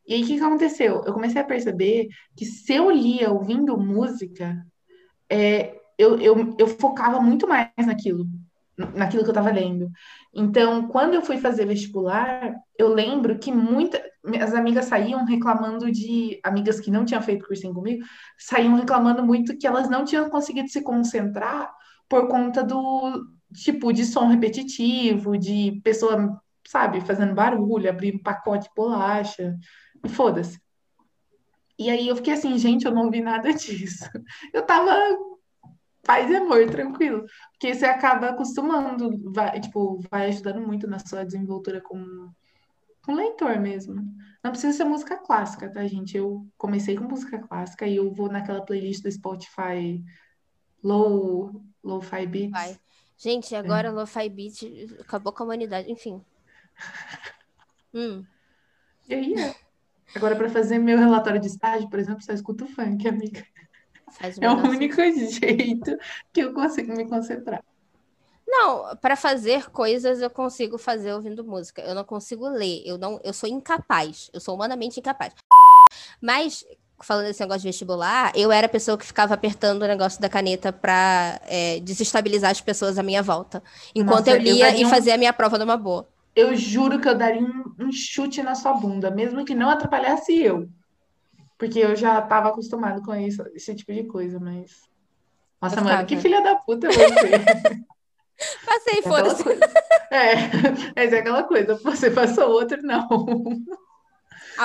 E 0.07 0.15
aí, 0.15 0.23
o 0.23 0.27
que, 0.27 0.41
aconteceu? 0.41 1.03
Eu 1.05 1.13
comecei 1.13 1.41
a 1.41 1.45
perceber 1.45 2.09
que 2.35 2.47
se 2.47 2.73
eu 2.75 2.91
lia 2.91 3.31
ouvindo 3.31 3.77
música, 3.77 4.65
é, 5.29 5.77
eu, 5.99 6.19
eu, 6.21 6.57
eu 6.59 6.67
focava 6.67 7.21
muito 7.21 7.47
mais 7.47 7.71
naquilo, 7.77 8.27
naquilo 8.95 9.25
que 9.25 9.29
eu 9.29 9.33
estava 9.33 9.51
lendo. 9.51 9.91
Então, 10.33 10.89
quando 10.89 11.15
eu 11.15 11.23
fui 11.23 11.39
fazer 11.39 11.67
vestibular, 11.67 12.55
eu 12.79 12.89
lembro 12.89 13.39
que 13.39 13.53
muitas 13.53 14.01
minhas 14.25 14.55
amigas 14.55 14.87
saíam 14.87 15.25
reclamando 15.25 15.91
de 15.91 16.41
amigas 16.43 16.81
que 16.81 16.91
não 16.91 17.05
tinham 17.05 17.23
feito 17.23 17.47
cursinho 17.47 17.75
comigo, 17.75 18.05
saíam 18.39 18.75
reclamando 18.75 19.25
muito 19.25 19.57
que 19.59 19.67
elas 19.67 19.89
não 19.89 20.05
tinham 20.05 20.31
conseguido 20.31 20.69
se 20.69 20.83
concentrar 20.83 21.71
por 22.09 22.29
conta 22.29 22.63
do 22.63 23.23
tipo 23.55 23.93
de 23.93 24.05
som 24.05 24.27
repetitivo, 24.29 25.37
de 25.39 25.81
pessoa 25.85 26.41
sabe, 26.67 27.01
fazendo 27.01 27.35
barulho, 27.35 27.89
abrindo 27.89 28.23
pacote 28.23 28.69
de 28.69 28.75
bolacha, 28.75 29.57
e 30.05 30.09
foda-se. 30.09 30.61
E 31.79 31.91
aí 31.91 32.09
eu 32.09 32.17
fiquei 32.17 32.33
assim, 32.33 32.57
gente, 32.59 32.87
eu 32.87 32.93
não 32.93 33.05
ouvi 33.05 33.21
nada 33.21 33.53
disso. 33.55 34.05
Eu 34.53 34.63
tava 34.63 34.93
paz 36.03 36.31
e 36.31 36.37
amor, 36.37 36.71
tranquilo. 36.71 37.27
Porque 37.53 37.75
você 37.75 37.85
acaba 37.85 38.29
acostumando, 38.29 39.33
vai, 39.33 39.61
tipo, 39.61 40.01
vai 40.11 40.29
ajudando 40.29 40.61
muito 40.61 40.87
na 40.87 40.99
sua 40.99 41.25
desenvoltura 41.25 41.81
como 41.81 42.35
um 43.09 43.15
leitor 43.15 43.59
mesmo. 43.59 44.03
Não 44.43 44.53
precisa 44.53 44.77
ser 44.77 44.85
música 44.85 45.17
clássica, 45.17 45.71
tá, 45.71 45.87
gente? 45.87 46.17
Eu 46.17 46.47
comecei 46.57 46.97
com 46.97 47.05
música 47.05 47.39
clássica 47.39 47.87
e 47.87 47.97
eu 47.97 48.13
vou 48.13 48.29
naquela 48.29 48.65
playlist 48.65 49.03
do 49.03 49.11
Spotify 49.11 50.03
Low, 50.83 51.63
Lo-Fi 51.83 52.27
Beats. 52.27 52.51
Vai. 52.53 52.79
Gente, 53.19 53.55
agora 53.55 53.89
é. 53.89 53.91
Lo-Fi 53.91 54.29
Beats 54.29 54.63
acabou 55.01 55.33
com 55.33 55.43
a 55.43 55.47
humanidade. 55.47 55.91
Enfim, 55.91 56.23
Hum. 57.95 58.25
E 59.09 59.15
aí, 59.15 59.35
é. 59.35 59.55
Agora, 60.15 60.37
para 60.37 60.49
fazer 60.49 60.79
meu 60.79 60.99
relatório 60.99 61.41
de 61.41 61.47
estágio, 61.47 61.89
por 61.89 61.99
exemplo, 61.99 62.23
só 62.23 62.33
escuto 62.33 62.67
funk, 62.67 63.07
amiga. 63.09 63.45
é 64.41 64.51
o 64.51 64.69
único 64.69 64.97
jeito 64.97 65.97
que 66.33 66.41
eu 66.41 66.53
consigo 66.53 66.95
me 66.97 67.09
concentrar. 67.09 67.63
Não, 68.47 68.97
para 68.97 69.17
fazer 69.17 69.71
coisas 69.71 70.21
eu 70.21 70.31
consigo 70.31 70.79
fazer 70.79 71.13
ouvindo 71.13 71.45
música. 71.45 71.83
Eu 71.83 71.95
não 71.95 72.05
consigo 72.05 72.49
ler. 72.49 72.83
Eu 72.87 72.97
não, 72.97 73.21
eu 73.25 73.33
sou 73.33 73.49
incapaz. 73.49 74.31
Eu 74.33 74.41
sou 74.41 74.55
humanamente 74.55 75.01
incapaz. 75.01 75.35
Mas 76.21 76.65
falando 77.01 77.27
desse 77.27 77.41
negócio 77.41 77.63
de 77.63 77.69
vestibular, 77.69 78.33
eu 78.35 78.51
era 78.51 78.67
a 78.67 78.71
pessoa 78.71 78.97
que 78.97 79.05
ficava 79.05 79.35
apertando 79.35 79.83
o 79.83 79.87
negócio 79.87 80.21
da 80.21 80.29
caneta 80.29 80.73
para 80.73 81.41
é, 81.45 81.81
desestabilizar 81.81 82.51
as 82.51 82.61
pessoas 82.61 82.99
à 82.99 83.03
minha 83.03 83.23
volta, 83.23 83.63
enquanto 83.95 84.29
Nossa, 84.29 84.31
eu 84.31 84.39
lia 84.39 84.73
eu 84.73 84.81
e 84.81 84.87
um... 84.87 84.89
fazia 84.89 85.15
a 85.15 85.19
minha 85.19 85.33
prova 85.33 85.59
numa 85.59 85.77
boa. 85.77 86.09
Eu 86.37 86.55
juro 86.55 87.01
que 87.01 87.09
eu 87.09 87.17
daria 87.17 87.41
um, 87.41 87.75
um, 87.81 87.91
chute 87.91 88.43
na 88.43 88.55
sua 88.55 88.75
bunda, 88.75 89.11
mesmo 89.11 89.45
que 89.45 89.55
não 89.55 89.71
atrapalhasse 89.71 90.39
eu. 90.39 90.69
Porque 91.57 91.79
eu 91.79 91.97
já 91.97 92.19
estava 92.19 92.51
acostumado 92.51 93.03
com 93.03 93.15
isso, 93.15 93.43
esse 93.55 93.75
tipo 93.75 93.93
de 93.95 94.05
coisa, 94.05 94.39
mas. 94.39 94.83
Nossa, 95.61 95.81
mano, 95.81 96.07
que 96.07 96.19
filha 96.19 96.43
da 96.43 96.55
puta 96.57 96.89
você. 96.89 97.07
Passei, 98.67 98.99
é 98.99 99.03
foda-se. 99.03 99.45
É, 100.11 100.35
mas 100.95 101.13
é 101.13 101.19
aquela 101.21 101.43
coisa, 101.45 101.75
você 101.77 102.11
passou 102.11 102.51
outro, 102.51 102.83
não. 102.83 103.09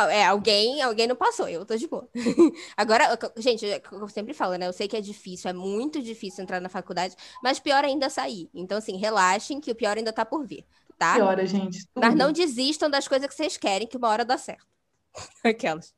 É, 0.10 0.26
alguém, 0.26 0.82
alguém 0.82 1.08
não 1.08 1.16
passou, 1.16 1.48
eu 1.50 1.66
tô 1.66 1.76
de 1.76 1.88
boa. 1.88 2.08
Agora, 2.78 3.18
gente, 3.38 3.66
eu 3.66 4.10
sempre 4.10 4.34
falo, 4.34 4.56
né? 4.56 4.68
Eu 4.68 4.74
sei 4.74 4.88
que 4.88 4.96
é 4.96 5.02
difícil, 5.02 5.50
é 5.50 5.54
muito 5.54 6.02
difícil 6.02 6.44
entrar 6.44 6.62
na 6.62 6.70
faculdade, 6.70 7.16
mas 7.44 7.60
pior 7.60 7.84
ainda 7.84 8.06
é 8.06 8.10
sair. 8.10 8.50
Então, 8.54 8.78
assim, 8.78 8.96
relaxem 8.98 9.60
que 9.60 9.72
o 9.72 9.76
pior 9.76 9.98
ainda 9.98 10.14
tá 10.14 10.24
por 10.24 10.46
vir, 10.46 10.66
tá? 11.02 11.16
Piora, 11.16 11.48
gente. 11.48 11.88
Tudo. 11.88 12.06
Mas 12.06 12.14
não 12.14 12.32
desistam 12.32 12.88
das 12.88 13.08
coisas 13.08 13.28
que 13.28 13.34
vocês 13.34 13.58
querem, 13.58 13.88
que 13.88 13.98
uma 13.98 14.08
hora 14.08 14.24
dá 14.24 14.38
certo. 14.38 14.68
Aquelas. 15.44 15.96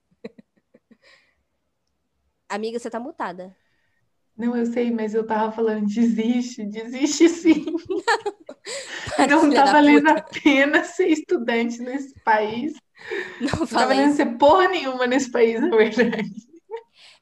Amiga, 2.48 2.80
você 2.80 2.90
tá 2.90 3.02
mutada. 3.02 3.54
Não, 4.38 4.56
eu 4.56 4.66
sei, 4.66 4.92
mas 4.92 5.14
eu 5.14 5.26
tava 5.28 5.52
falando, 5.52 5.88
desiste, 5.88 6.64
desiste 6.66 7.28
sim. 7.28 7.66
Não, 9.30 9.44
não 9.44 9.54
tá 9.54 9.66
valendo 9.66 10.08
a 10.08 10.22
pena 10.22 10.84
ser 10.84 11.08
estudante 11.08 11.82
nesse 11.82 12.14
país. 12.24 12.74
Não, 13.40 13.60
não 13.60 13.68
tá 13.68 13.86
valendo 13.86 14.16
ser 14.16 14.38
porra 14.38 14.70
nenhuma 14.70 15.06
nesse 15.06 15.30
país, 15.30 15.60
na 15.60 15.70
verdade. 15.70 16.32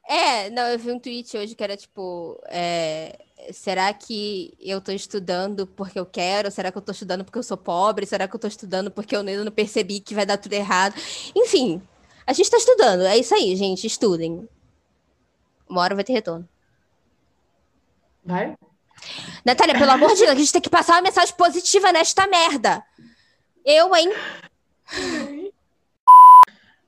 É, 0.08 0.48
não, 0.50 0.68
eu 0.68 0.78
vi 0.78 0.90
um 0.92 0.98
tweet 0.98 1.36
hoje 1.36 1.54
que 1.54 1.62
era 1.62 1.76
tipo, 1.76 2.40
é, 2.48 3.21
será 3.50 3.92
que 3.92 4.54
eu 4.60 4.80
tô 4.80 4.92
estudando 4.92 5.66
porque 5.66 5.98
eu 5.98 6.06
quero? 6.06 6.50
Será 6.50 6.70
que 6.70 6.78
eu 6.78 6.82
tô 6.82 6.92
estudando 6.92 7.24
porque 7.24 7.38
eu 7.38 7.42
sou 7.42 7.56
pobre? 7.56 8.06
Será 8.06 8.28
que 8.28 8.34
eu 8.34 8.40
tô 8.40 8.46
estudando 8.46 8.90
porque 8.90 9.16
eu 9.16 9.20
ainda 9.20 9.44
não 9.44 9.52
percebi 9.52 10.00
que 10.00 10.14
vai 10.14 10.26
dar 10.26 10.38
tudo 10.38 10.52
errado? 10.52 10.94
Enfim, 11.34 11.82
a 12.26 12.32
gente 12.32 12.50
tá 12.50 12.56
estudando, 12.56 13.02
é 13.02 13.18
isso 13.18 13.34
aí, 13.34 13.56
gente, 13.56 13.86
estudem. 13.86 14.48
Uma 15.68 15.80
hora 15.80 15.94
vai 15.94 16.04
ter 16.04 16.12
retorno. 16.12 16.48
Vai? 18.24 18.56
Natália, 19.44 19.76
pelo 19.76 19.90
amor 19.90 20.10
de 20.10 20.20
Deus, 20.20 20.30
a 20.30 20.34
gente 20.34 20.52
tem 20.52 20.62
que 20.62 20.70
passar 20.70 20.94
uma 20.94 21.02
mensagem 21.02 21.34
positiva 21.34 21.90
nesta 21.90 22.26
merda. 22.26 22.84
Eu, 23.64 23.94
hein? 23.96 24.12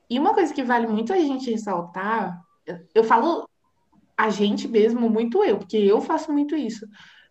E 0.08 0.18
uma 0.18 0.34
coisa 0.34 0.52
que 0.52 0.62
vale 0.62 0.86
muito 0.86 1.12
a 1.12 1.18
gente 1.18 1.50
ressaltar, 1.50 2.40
eu 2.94 3.02
falo 3.02 3.48
a 4.16 4.30
gente 4.30 4.68
mesmo, 4.68 5.10
muito 5.10 5.42
eu, 5.44 5.58
porque 5.58 5.76
eu 5.76 6.00
faço 6.00 6.32
muito 6.32 6.56
isso. 6.56 6.86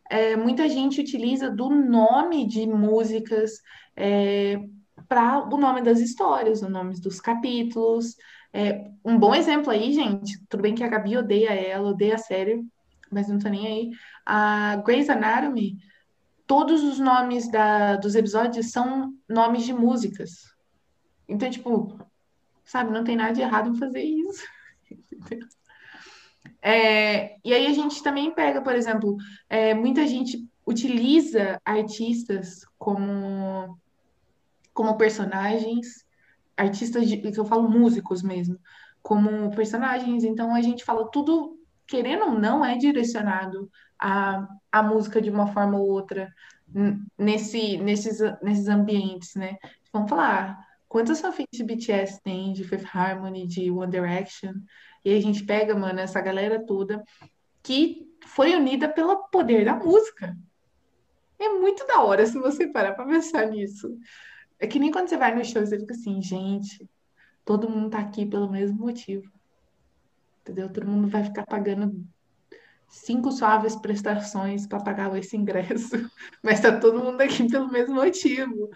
É, 0.10 0.36
muita 0.36 0.68
gente 0.68 1.02
utiliza 1.02 1.50
do 1.50 1.70
nome 1.70 2.46
de 2.46 2.68
músicas 2.68 3.52
é, 3.96 4.60
para 5.08 5.48
o 5.48 5.58
nome 5.58 5.82
das 5.82 6.00
histórias, 6.00 6.62
os 6.62 6.70
nomes 6.70 7.00
dos 7.00 7.20
capítulos. 7.20 8.16
É, 8.52 8.92
um 9.04 9.18
bom 9.18 9.34
exemplo 9.34 9.72
aí, 9.72 9.92
gente, 9.94 10.40
tudo 10.48 10.62
bem 10.62 10.76
que 10.76 10.84
a 10.84 10.88
Gabi 10.88 11.18
odeia 11.18 11.54
ela, 11.54 11.90
odeia 11.90 12.16
a 12.16 12.20
série, 12.20 12.64
mas 13.10 13.28
não 13.28 13.40
tô 13.40 13.50
nem 13.50 13.68
aí. 13.68 13.90
A 14.26 14.76
Grey's 14.86 15.10
Anatomy, 15.10 15.78
todos 16.46 16.84
os 16.84 17.00
nomes 17.00 17.50
da, 17.50 17.96
dos 17.96 18.16
episódios 18.16 18.72
são 18.72 19.14
nomes 19.28 19.66
de 19.66 19.74
músicas. 19.74 20.54
Então, 21.28 21.50
tipo, 21.50 21.98
sabe, 22.66 22.92
não 22.92 23.04
tem 23.04 23.16
nada 23.16 23.34
de 23.34 23.42
errado 23.42 23.70
em 23.70 23.80
fazer 23.80 24.04
isso. 24.04 24.46
É, 26.62 27.38
e 27.44 27.54
aí 27.54 27.68
a 27.68 27.74
gente 27.74 28.02
também 28.02 28.34
pega, 28.34 28.62
por 28.62 28.76
exemplo, 28.76 29.18
é, 29.50 29.74
muita 29.74 30.08
gente 30.08 30.48
utiliza 30.66 31.60
artistas 31.66 32.66
como, 32.78 33.78
como 34.74 34.98
personagens, 34.98 36.06
artistas 36.56 37.08
de, 37.08 37.18
que 37.18 37.38
eu 37.38 37.46
falo 37.46 37.70
músicos 37.70 38.24
mesmo, 38.24 38.58
como 39.02 39.54
personagens. 39.56 40.24
Então 40.24 40.54
a 40.56 40.62
gente 40.62 40.84
fala 40.84 41.10
tudo 41.10 41.60
querendo 41.86 42.26
ou 42.26 42.32
não, 42.32 42.64
é 42.64 42.78
direcionado 42.78 43.70
à, 44.00 44.48
à 44.72 44.82
música 44.82 45.22
de 45.22 45.30
uma 45.30 45.48
forma 45.48 45.78
ou 45.78 45.90
outra 45.90 46.34
nesse, 47.18 47.78
nesses, 47.78 48.20
nesses 48.42 48.68
ambientes, 48.68 49.36
né? 49.36 49.58
Vamos 49.92 50.10
falar, 50.10 50.58
quantas 50.88 51.22
fanfics 51.22 51.58
de 51.58 51.64
BTS 51.64 52.22
tem, 52.24 52.54
de 52.54 52.64
Fifth 52.64 52.88
Harmony, 52.94 53.46
de 53.46 53.70
One 53.70 53.92
Direction? 53.92 54.54
E 55.04 55.16
a 55.16 55.22
gente 55.22 55.44
pega, 55.46 55.76
mano, 55.76 56.00
essa 56.00 56.22
galera 56.22 56.66
toda 56.66 57.04
que 57.62 58.08
foi 58.26 58.56
unida 58.56 58.90
pelo 58.90 59.28
poder 59.30 59.66
da 59.66 59.76
música. 59.76 60.36
É 61.40 61.50
muito 61.50 61.86
da 61.86 62.02
hora 62.02 62.26
se 62.26 62.38
você 62.38 62.68
parar 62.68 62.94
pra 62.94 63.06
pensar 63.06 63.48
nisso. 63.48 63.98
É 64.60 64.68
que 64.68 64.80
nem 64.80 64.92
quando 64.92 65.10
você 65.10 65.18
vai 65.18 65.36
no 65.36 65.44
show, 65.44 65.66
você 65.66 65.80
fica 65.80 65.94
assim, 65.94 66.22
gente, 66.22 66.90
todo 67.44 67.70
mundo 67.70 67.90
tá 67.90 68.00
aqui 68.00 68.26
pelo 68.26 68.50
mesmo 68.50 68.78
motivo 68.78 69.30
entendeu? 70.44 70.70
Todo 70.70 70.88
mundo 70.88 71.08
vai 71.08 71.24
ficar 71.24 71.46
pagando 71.46 72.06
cinco 72.90 73.32
suaves 73.32 73.76
prestações 73.76 74.68
para 74.68 74.84
pagar 74.84 75.18
esse 75.18 75.36
ingresso, 75.36 75.96
mas 76.44 76.60
tá 76.60 76.78
todo 76.78 77.04
mundo 77.04 77.20
aqui 77.22 77.50
pelo 77.50 77.72
mesmo 77.72 77.96
motivo. 77.96 78.70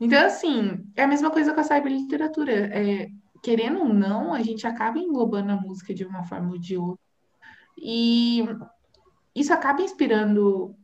Então, 0.00 0.26
assim, 0.26 0.84
é 0.96 1.04
a 1.04 1.06
mesma 1.06 1.30
coisa 1.30 1.52
com 1.52 1.60
a 1.60 1.64
cyberliteratura. 1.64 2.52
É, 2.52 3.08
querendo 3.42 3.80
ou 3.80 3.92
não, 3.92 4.32
a 4.34 4.42
gente 4.42 4.66
acaba 4.66 4.98
englobando 4.98 5.52
a 5.52 5.56
música 5.56 5.94
de 5.94 6.04
uma 6.04 6.24
forma 6.24 6.50
ou 6.50 6.58
de 6.58 6.76
outra. 6.76 7.04
E 7.78 8.44
isso 9.34 9.52
acaba 9.52 9.82
inspirando 9.82 10.74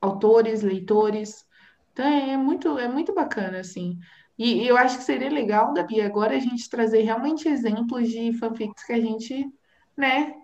autores, 0.00 0.62
leitores. 0.62 1.44
Então, 1.92 2.06
é 2.06 2.36
muito, 2.36 2.78
é 2.78 2.88
muito 2.88 3.14
bacana, 3.14 3.60
assim. 3.60 3.98
E 4.38 4.66
eu 4.66 4.76
acho 4.76 4.98
que 4.98 5.04
seria 5.04 5.30
legal, 5.30 5.72
Gabi, 5.72 6.00
agora 6.00 6.36
a 6.36 6.40
gente 6.40 6.68
trazer 6.68 7.02
realmente 7.02 7.48
exemplos 7.48 8.08
de 8.08 8.32
fanfics 8.34 8.84
que 8.84 8.92
a 8.92 9.00
gente 9.00 9.50
né? 9.96 10.34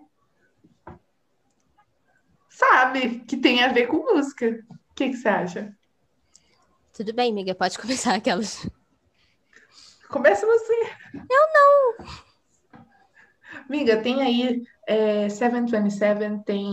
Sabe 2.49 3.19
que 3.21 3.37
tem 3.37 3.63
a 3.63 3.71
ver 3.71 3.87
com 3.87 3.97
música. 3.97 4.65
O 4.69 4.93
que, 4.95 5.09
que 5.09 5.17
você 5.17 5.27
acha? 5.27 5.77
Tudo 6.93 7.13
bem, 7.13 7.31
amiga, 7.31 7.55
pode 7.55 7.77
começar 7.79 8.15
aquelas. 8.15 8.67
Começa 10.13 10.45
você. 10.45 10.73
Eu 11.15 11.47
não. 11.55 12.05
Amiga, 13.67 13.97
tem 13.97 14.21
aí 14.21 14.61
é, 14.85 15.27
727, 15.27 16.43
tem 16.45 16.69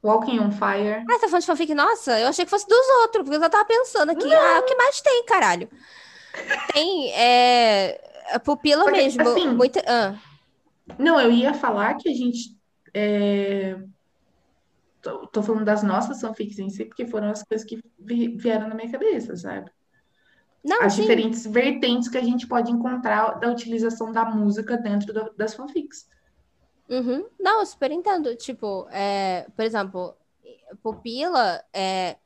Walking 0.00 0.38
on 0.38 0.52
Fire. 0.52 1.04
Ah, 1.10 1.14
você 1.14 1.18
tá 1.18 1.26
falando 1.26 1.40
de 1.40 1.46
fanfic? 1.48 1.74
Nossa, 1.74 2.20
eu 2.20 2.28
achei 2.28 2.44
que 2.44 2.50
fosse 2.50 2.68
dos 2.68 2.88
outros, 3.00 3.24
porque 3.24 3.36
eu 3.36 3.40
já 3.40 3.50
tava 3.50 3.64
pensando 3.64 4.10
aqui. 4.10 4.28
Não. 4.28 4.36
Ah, 4.40 4.60
o 4.60 4.62
que 4.62 4.76
mais 4.76 5.00
tem, 5.00 5.24
caralho? 5.24 5.68
Tem 6.72 7.12
é, 7.12 8.00
a 8.30 8.38
pupila 8.38 8.84
porque, 8.84 8.98
mesmo. 8.98 9.28
Assim, 9.28 9.48
muita, 9.48 9.82
ah. 9.84 10.14
Não, 10.96 11.20
eu 11.20 11.32
ia 11.32 11.52
falar 11.52 11.94
que 11.94 12.08
a 12.08 12.14
gente. 12.14 12.56
É... 12.94 13.76
Tô, 15.00 15.26
tô, 15.26 15.42
falando 15.42 15.64
das 15.64 15.82
nossas 15.82 16.20
fanfics 16.20 16.60
em 16.60 16.70
si, 16.70 16.84
porque 16.84 17.04
foram 17.04 17.30
as 17.30 17.42
coisas 17.42 17.66
que 17.66 17.82
vieram 18.36 18.68
na 18.68 18.76
minha 18.76 18.92
cabeça, 18.92 19.36
sabe? 19.36 19.68
Não, 20.64 20.82
as 20.82 20.94
sim. 20.94 21.02
diferentes 21.02 21.44
vertentes 21.44 22.08
que 22.08 22.18
a 22.18 22.22
gente 22.22 22.46
pode 22.46 22.70
encontrar 22.70 23.38
da 23.40 23.50
utilização 23.50 24.12
da 24.12 24.24
música 24.24 24.76
dentro 24.76 25.12
do, 25.12 25.32
das 25.36 25.54
fanfics. 25.54 26.06
Uhum. 26.88 27.26
Não, 27.40 27.60
eu 27.60 27.66
super 27.66 27.90
entendo. 27.90 28.36
Tipo, 28.36 28.86
é, 28.90 29.46
por 29.56 29.64
exemplo, 29.64 30.14
Pupila, 30.82 31.62
é, 31.72 32.16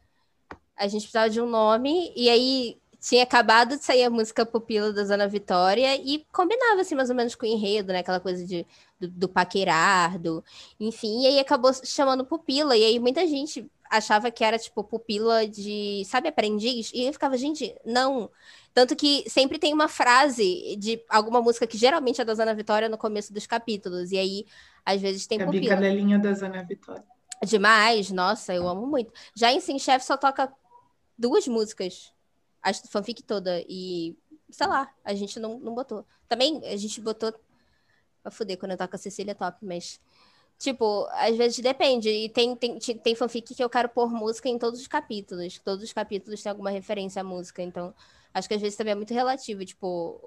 a 0.76 0.86
gente 0.86 1.02
precisava 1.02 1.30
de 1.30 1.40
um 1.40 1.48
nome, 1.48 2.12
e 2.14 2.28
aí 2.28 2.78
tinha 3.00 3.22
acabado 3.22 3.76
de 3.76 3.84
sair 3.84 4.04
a 4.04 4.10
música 4.10 4.44
Pupila 4.44 4.92
da 4.92 5.04
Zona 5.04 5.28
Vitória 5.28 5.96
e 5.96 6.26
combinava, 6.32 6.80
assim, 6.80 6.94
mais 6.94 7.08
ou 7.08 7.16
menos 7.16 7.34
com 7.34 7.46
o 7.46 7.48
enredo, 7.48 7.92
né? 7.92 8.00
Aquela 8.00 8.18
coisa 8.20 8.44
de, 8.44 8.66
do, 8.98 9.08
do 9.08 9.28
paquerar, 9.28 10.18
do... 10.18 10.42
Enfim, 10.80 11.22
e 11.22 11.26
aí 11.28 11.38
acabou 11.38 11.72
chamando 11.84 12.24
Pupila. 12.26 12.76
E 12.76 12.84
aí 12.84 12.98
muita 12.98 13.26
gente 13.26 13.70
achava 13.90 14.30
que 14.30 14.44
era, 14.44 14.58
tipo, 14.58 14.82
pupila 14.84 15.46
de, 15.46 16.02
sabe, 16.06 16.28
aprendiz? 16.28 16.90
E 16.94 17.04
eu 17.04 17.12
ficava, 17.12 17.36
gente, 17.36 17.74
não. 17.84 18.30
Tanto 18.72 18.94
que 18.94 19.24
sempre 19.28 19.58
tem 19.58 19.72
uma 19.72 19.88
frase 19.88 20.76
de 20.76 21.02
alguma 21.08 21.40
música 21.40 21.66
que 21.66 21.78
geralmente 21.78 22.20
é 22.20 22.24
da 22.24 22.34
Zona 22.34 22.54
Vitória 22.54 22.88
no 22.88 22.98
começo 22.98 23.32
dos 23.32 23.46
capítulos. 23.46 24.12
E 24.12 24.18
aí, 24.18 24.46
às 24.84 25.00
vezes, 25.00 25.26
tem 25.26 25.40
é 25.40 25.44
pupila. 25.44 25.72
A 25.72 25.76
cadelinha 25.76 26.18
da 26.18 26.32
Zona 26.32 26.62
Vitória. 26.62 27.04
Demais, 27.44 28.10
nossa, 28.10 28.54
eu 28.54 28.66
amo 28.66 28.86
muito. 28.86 29.12
Já 29.34 29.52
em 29.52 29.60
Sim 29.60 29.78
Chef 29.78 30.04
só 30.04 30.16
toca 30.16 30.52
duas 31.18 31.46
músicas 31.46 32.12
a 32.62 32.72
fanfic 32.72 33.22
toda. 33.22 33.62
E, 33.68 34.16
sei 34.50 34.66
lá, 34.66 34.90
a 35.04 35.14
gente 35.14 35.38
não, 35.38 35.58
não 35.58 35.74
botou. 35.74 36.04
Também 36.28 36.60
a 36.64 36.76
gente 36.76 37.00
botou. 37.00 37.32
Pra 38.22 38.32
fuder 38.32 38.58
quando 38.58 38.72
eu 38.72 38.76
toco 38.76 38.96
a 38.96 38.98
Cecília 38.98 39.34
Top, 39.34 39.58
mas. 39.64 40.00
Tipo, 40.58 41.06
às 41.12 41.36
vezes 41.36 41.58
depende. 41.58 42.08
E 42.08 42.28
tem, 42.28 42.56
tem, 42.56 42.78
tem 42.78 43.14
fanfic 43.14 43.54
que 43.54 43.62
eu 43.62 43.68
quero 43.68 43.88
pôr 43.88 44.10
música 44.10 44.48
em 44.48 44.58
todos 44.58 44.80
os 44.80 44.86
capítulos. 44.86 45.58
Todos 45.58 45.84
os 45.84 45.92
capítulos 45.92 46.42
têm 46.42 46.50
alguma 46.50 46.70
referência 46.70 47.20
à 47.20 47.24
música. 47.24 47.62
Então, 47.62 47.94
acho 48.32 48.48
que 48.48 48.54
às 48.54 48.60
vezes 48.60 48.76
também 48.76 48.92
é 48.92 48.94
muito 48.94 49.12
relativo. 49.12 49.64
Tipo, 49.64 50.20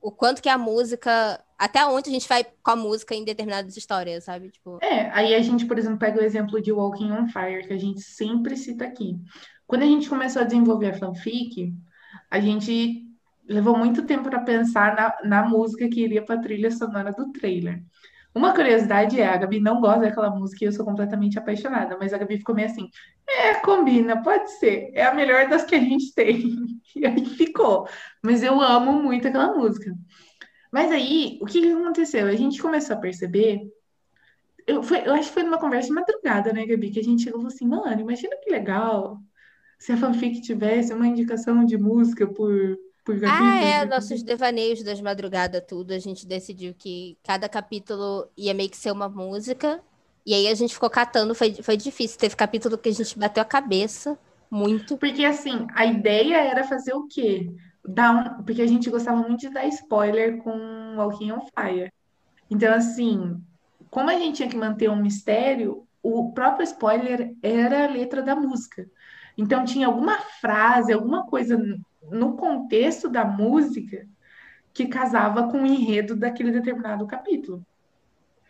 o 0.00 0.10
quanto 0.10 0.42
que 0.42 0.48
a 0.48 0.58
música. 0.58 1.42
Até 1.56 1.84
onde 1.86 2.08
a 2.08 2.12
gente 2.12 2.28
vai 2.28 2.44
com 2.44 2.70
a 2.70 2.76
música 2.76 3.14
em 3.14 3.24
determinadas 3.24 3.76
histórias, 3.76 4.24
sabe? 4.24 4.50
Tipo... 4.50 4.78
É, 4.80 5.10
aí 5.10 5.34
a 5.34 5.40
gente, 5.40 5.66
por 5.66 5.76
exemplo, 5.76 5.98
pega 5.98 6.20
o 6.20 6.24
exemplo 6.24 6.62
de 6.62 6.70
Walking 6.70 7.10
on 7.10 7.26
Fire, 7.28 7.66
que 7.66 7.72
a 7.72 7.78
gente 7.78 8.00
sempre 8.00 8.56
cita 8.56 8.84
aqui. 8.84 9.16
Quando 9.66 9.82
a 9.82 9.86
gente 9.86 10.08
começou 10.08 10.42
a 10.42 10.44
desenvolver 10.44 10.90
a 10.90 10.98
fanfic, 10.98 11.74
a 12.30 12.38
gente 12.38 13.04
levou 13.48 13.76
muito 13.76 14.04
tempo 14.04 14.24
para 14.24 14.40
pensar 14.40 14.94
na, 14.94 15.28
na 15.28 15.48
música 15.48 15.88
que 15.88 16.00
iria 16.00 16.24
para 16.24 16.36
a 16.36 16.40
trilha 16.40 16.70
sonora 16.70 17.12
do 17.12 17.32
trailer. 17.32 17.82
Uma 18.34 18.54
curiosidade 18.54 19.20
é, 19.20 19.26
a 19.26 19.36
Gabi 19.36 19.58
não 19.58 19.80
gosta 19.80 20.00
daquela 20.00 20.30
música 20.30 20.64
e 20.64 20.68
eu 20.68 20.72
sou 20.72 20.84
completamente 20.84 21.38
apaixonada, 21.38 21.96
mas 21.98 22.12
a 22.12 22.18
Gabi 22.18 22.38
ficou 22.38 22.54
meio 22.54 22.68
assim, 22.68 22.88
é, 23.26 23.54
combina, 23.54 24.22
pode 24.22 24.50
ser, 24.58 24.90
é 24.94 25.04
a 25.04 25.14
melhor 25.14 25.48
das 25.48 25.64
que 25.64 25.74
a 25.74 25.80
gente 25.80 26.14
tem. 26.14 26.54
E 26.96 27.06
aí 27.06 27.24
ficou. 27.24 27.86
Mas 28.24 28.42
eu 28.42 28.60
amo 28.60 28.92
muito 29.00 29.28
aquela 29.28 29.54
música. 29.54 29.94
Mas 30.72 30.90
aí, 30.90 31.38
o 31.40 31.44
que, 31.44 31.60
que 31.60 31.70
aconteceu? 31.70 32.26
A 32.26 32.34
gente 32.34 32.60
começou 32.60 32.96
a 32.96 32.98
perceber, 32.98 33.60
eu, 34.66 34.82
foi, 34.82 35.06
eu 35.06 35.14
acho 35.14 35.28
que 35.28 35.34
foi 35.34 35.42
numa 35.44 35.58
conversa 35.58 35.88
de 35.88 35.94
madrugada, 35.94 36.52
né, 36.52 36.66
Gabi, 36.66 36.90
que 36.90 36.98
a 36.98 37.04
gente 37.04 37.22
chegou 37.22 37.46
assim, 37.46 37.68
mano, 37.68 38.00
imagina 38.00 38.36
que 38.42 38.50
legal 38.50 39.20
se 39.78 39.92
a 39.92 39.96
fanfic 39.96 40.40
tivesse 40.40 40.92
uma 40.92 41.06
indicação 41.06 41.64
de 41.64 41.78
música 41.78 42.26
por 42.26 42.76
ah, 43.26 43.60
é, 43.60 43.84
nossos 43.84 44.22
devaneios 44.22 44.82
das 44.82 45.00
madrugadas, 45.00 45.62
tudo. 45.66 45.92
A 45.92 45.98
gente 45.98 46.26
decidiu 46.26 46.74
que 46.76 47.16
cada 47.22 47.48
capítulo 47.48 48.28
ia 48.36 48.54
meio 48.54 48.70
que 48.70 48.76
ser 48.76 48.90
uma 48.90 49.08
música. 49.08 49.80
E 50.26 50.34
aí 50.34 50.48
a 50.48 50.54
gente 50.54 50.74
ficou 50.74 50.90
catando, 50.90 51.34
foi, 51.34 51.54
foi 51.54 51.76
difícil. 51.76 52.18
Teve 52.18 52.36
capítulo 52.36 52.76
que 52.76 52.88
a 52.88 52.92
gente 52.92 53.18
bateu 53.18 53.42
a 53.42 53.46
cabeça 53.46 54.18
muito. 54.50 54.96
Porque 54.96 55.24
assim, 55.24 55.66
a 55.74 55.86
ideia 55.86 56.36
era 56.36 56.64
fazer 56.64 56.94
o 56.94 57.06
quê? 57.06 57.50
Dar 57.86 58.38
um... 58.38 58.42
Porque 58.42 58.62
a 58.62 58.66
gente 58.66 58.90
gostava 58.90 59.20
muito 59.20 59.40
de 59.40 59.50
dar 59.50 59.66
spoiler 59.66 60.38
com 60.38 60.96
Walking 60.96 61.32
on 61.32 61.40
Fire. 61.40 61.92
Então, 62.50 62.74
assim, 62.74 63.40
como 63.90 64.10
a 64.10 64.18
gente 64.18 64.36
tinha 64.36 64.48
que 64.48 64.56
manter 64.56 64.90
um 64.90 64.96
mistério, 64.96 65.86
o 66.02 66.32
próprio 66.32 66.64
spoiler 66.64 67.34
era 67.42 67.84
a 67.84 67.90
letra 67.90 68.22
da 68.22 68.34
música. 68.34 68.88
Então, 69.36 69.64
tinha 69.64 69.86
alguma 69.86 70.18
frase, 70.40 70.92
alguma 70.92 71.26
coisa 71.26 71.56
no 72.02 72.36
contexto 72.36 73.08
da 73.08 73.24
música 73.24 74.06
que 74.72 74.86
casava 74.86 75.48
com 75.48 75.62
o 75.62 75.66
enredo 75.66 76.14
daquele 76.14 76.50
determinado 76.50 77.06
capítulo. 77.06 77.64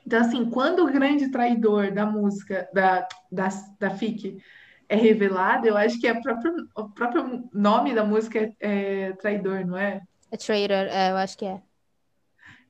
Então, 0.07 0.21
assim, 0.21 0.49
quando 0.51 0.85
o 0.85 0.91
grande 0.91 1.31
traidor 1.31 1.93
da 1.93 2.07
música, 2.07 2.69
da, 2.73 3.07
da, 3.31 3.49
da 3.79 3.91
FIC, 3.91 4.43
é 4.89 4.97
revelado, 4.97 5.67
eu 5.67 5.77
acho 5.77 6.01
que 6.01 6.07
é 6.07 6.19
próprio, 6.19 6.69
o 6.75 6.89
próprio 6.89 7.49
nome 7.53 7.95
da 7.95 8.05
música 8.05 8.39
é, 8.39 8.55
é 8.61 9.13
traidor, 9.13 9.67
não 9.67 9.77
é? 9.77 10.01
É 10.31 10.37
traitor, 10.37 10.77
é, 10.77 11.11
eu 11.11 11.17
acho 11.17 11.37
que 11.37 11.45
é. 11.45 11.61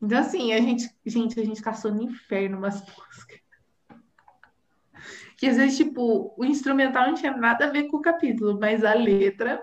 Então, 0.03 0.19
assim, 0.19 0.53
a 0.53 0.61
gente, 0.61 0.89
gente, 1.07 1.41
a 1.41 1.45
gente 1.45 1.63
caçou 1.63 1.93
no 1.93 2.03
inferno 2.03 2.59
umas 2.59 2.81
músicas. 2.87 3.39
Que 5.37 5.47
às 5.47 5.57
vezes, 5.57 5.77
tipo, 5.77 6.35
o 6.37 6.45
instrumental 6.45 7.07
não 7.07 7.15
tinha 7.15 7.37
nada 7.37 7.67
a 7.67 7.71
ver 7.71 7.85
com 7.85 7.99
o 7.99 8.03
capítulo, 8.03 8.59
mas 8.59 8.85
a 8.85 8.95
letra 8.95 9.63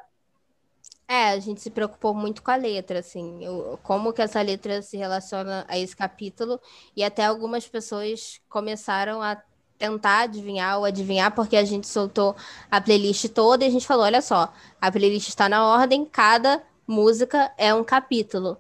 é, 1.08 1.30
a 1.30 1.40
gente 1.40 1.62
se 1.62 1.70
preocupou 1.70 2.14
muito 2.14 2.42
com 2.42 2.52
a 2.52 2.56
letra, 2.56 3.00
assim, 3.00 3.44
eu, 3.44 3.80
como 3.84 4.12
que 4.12 4.22
essa 4.22 4.42
letra 4.42 4.82
se 4.82 4.98
relaciona 4.98 5.66
a 5.68 5.78
esse 5.78 5.96
capítulo, 5.96 6.60
e 6.96 7.04
até 7.04 7.26
algumas 7.26 7.68
pessoas 7.68 8.42
começaram 8.50 9.22
a 9.22 9.42
tentar 9.78 10.22
adivinhar 10.22 10.80
ou 10.80 10.86
adivinhar, 10.86 11.34
porque 11.36 11.56
a 11.58 11.64
gente 11.64 11.88
soltou 11.88 12.36
a 12.72 12.82
playlist 12.82 13.28
toda 13.30 13.64
e 13.64 13.68
a 13.68 13.72
gente 13.72 13.86
falou: 13.86 14.06
olha 14.06 14.22
só, 14.22 14.52
a 14.82 14.92
playlist 14.92 15.30
está 15.30 15.48
na 15.50 15.66
ordem, 15.68 16.06
cada 16.06 16.64
música 16.88 17.52
é 17.58 17.74
um 17.74 17.84
capítulo. 17.84 18.58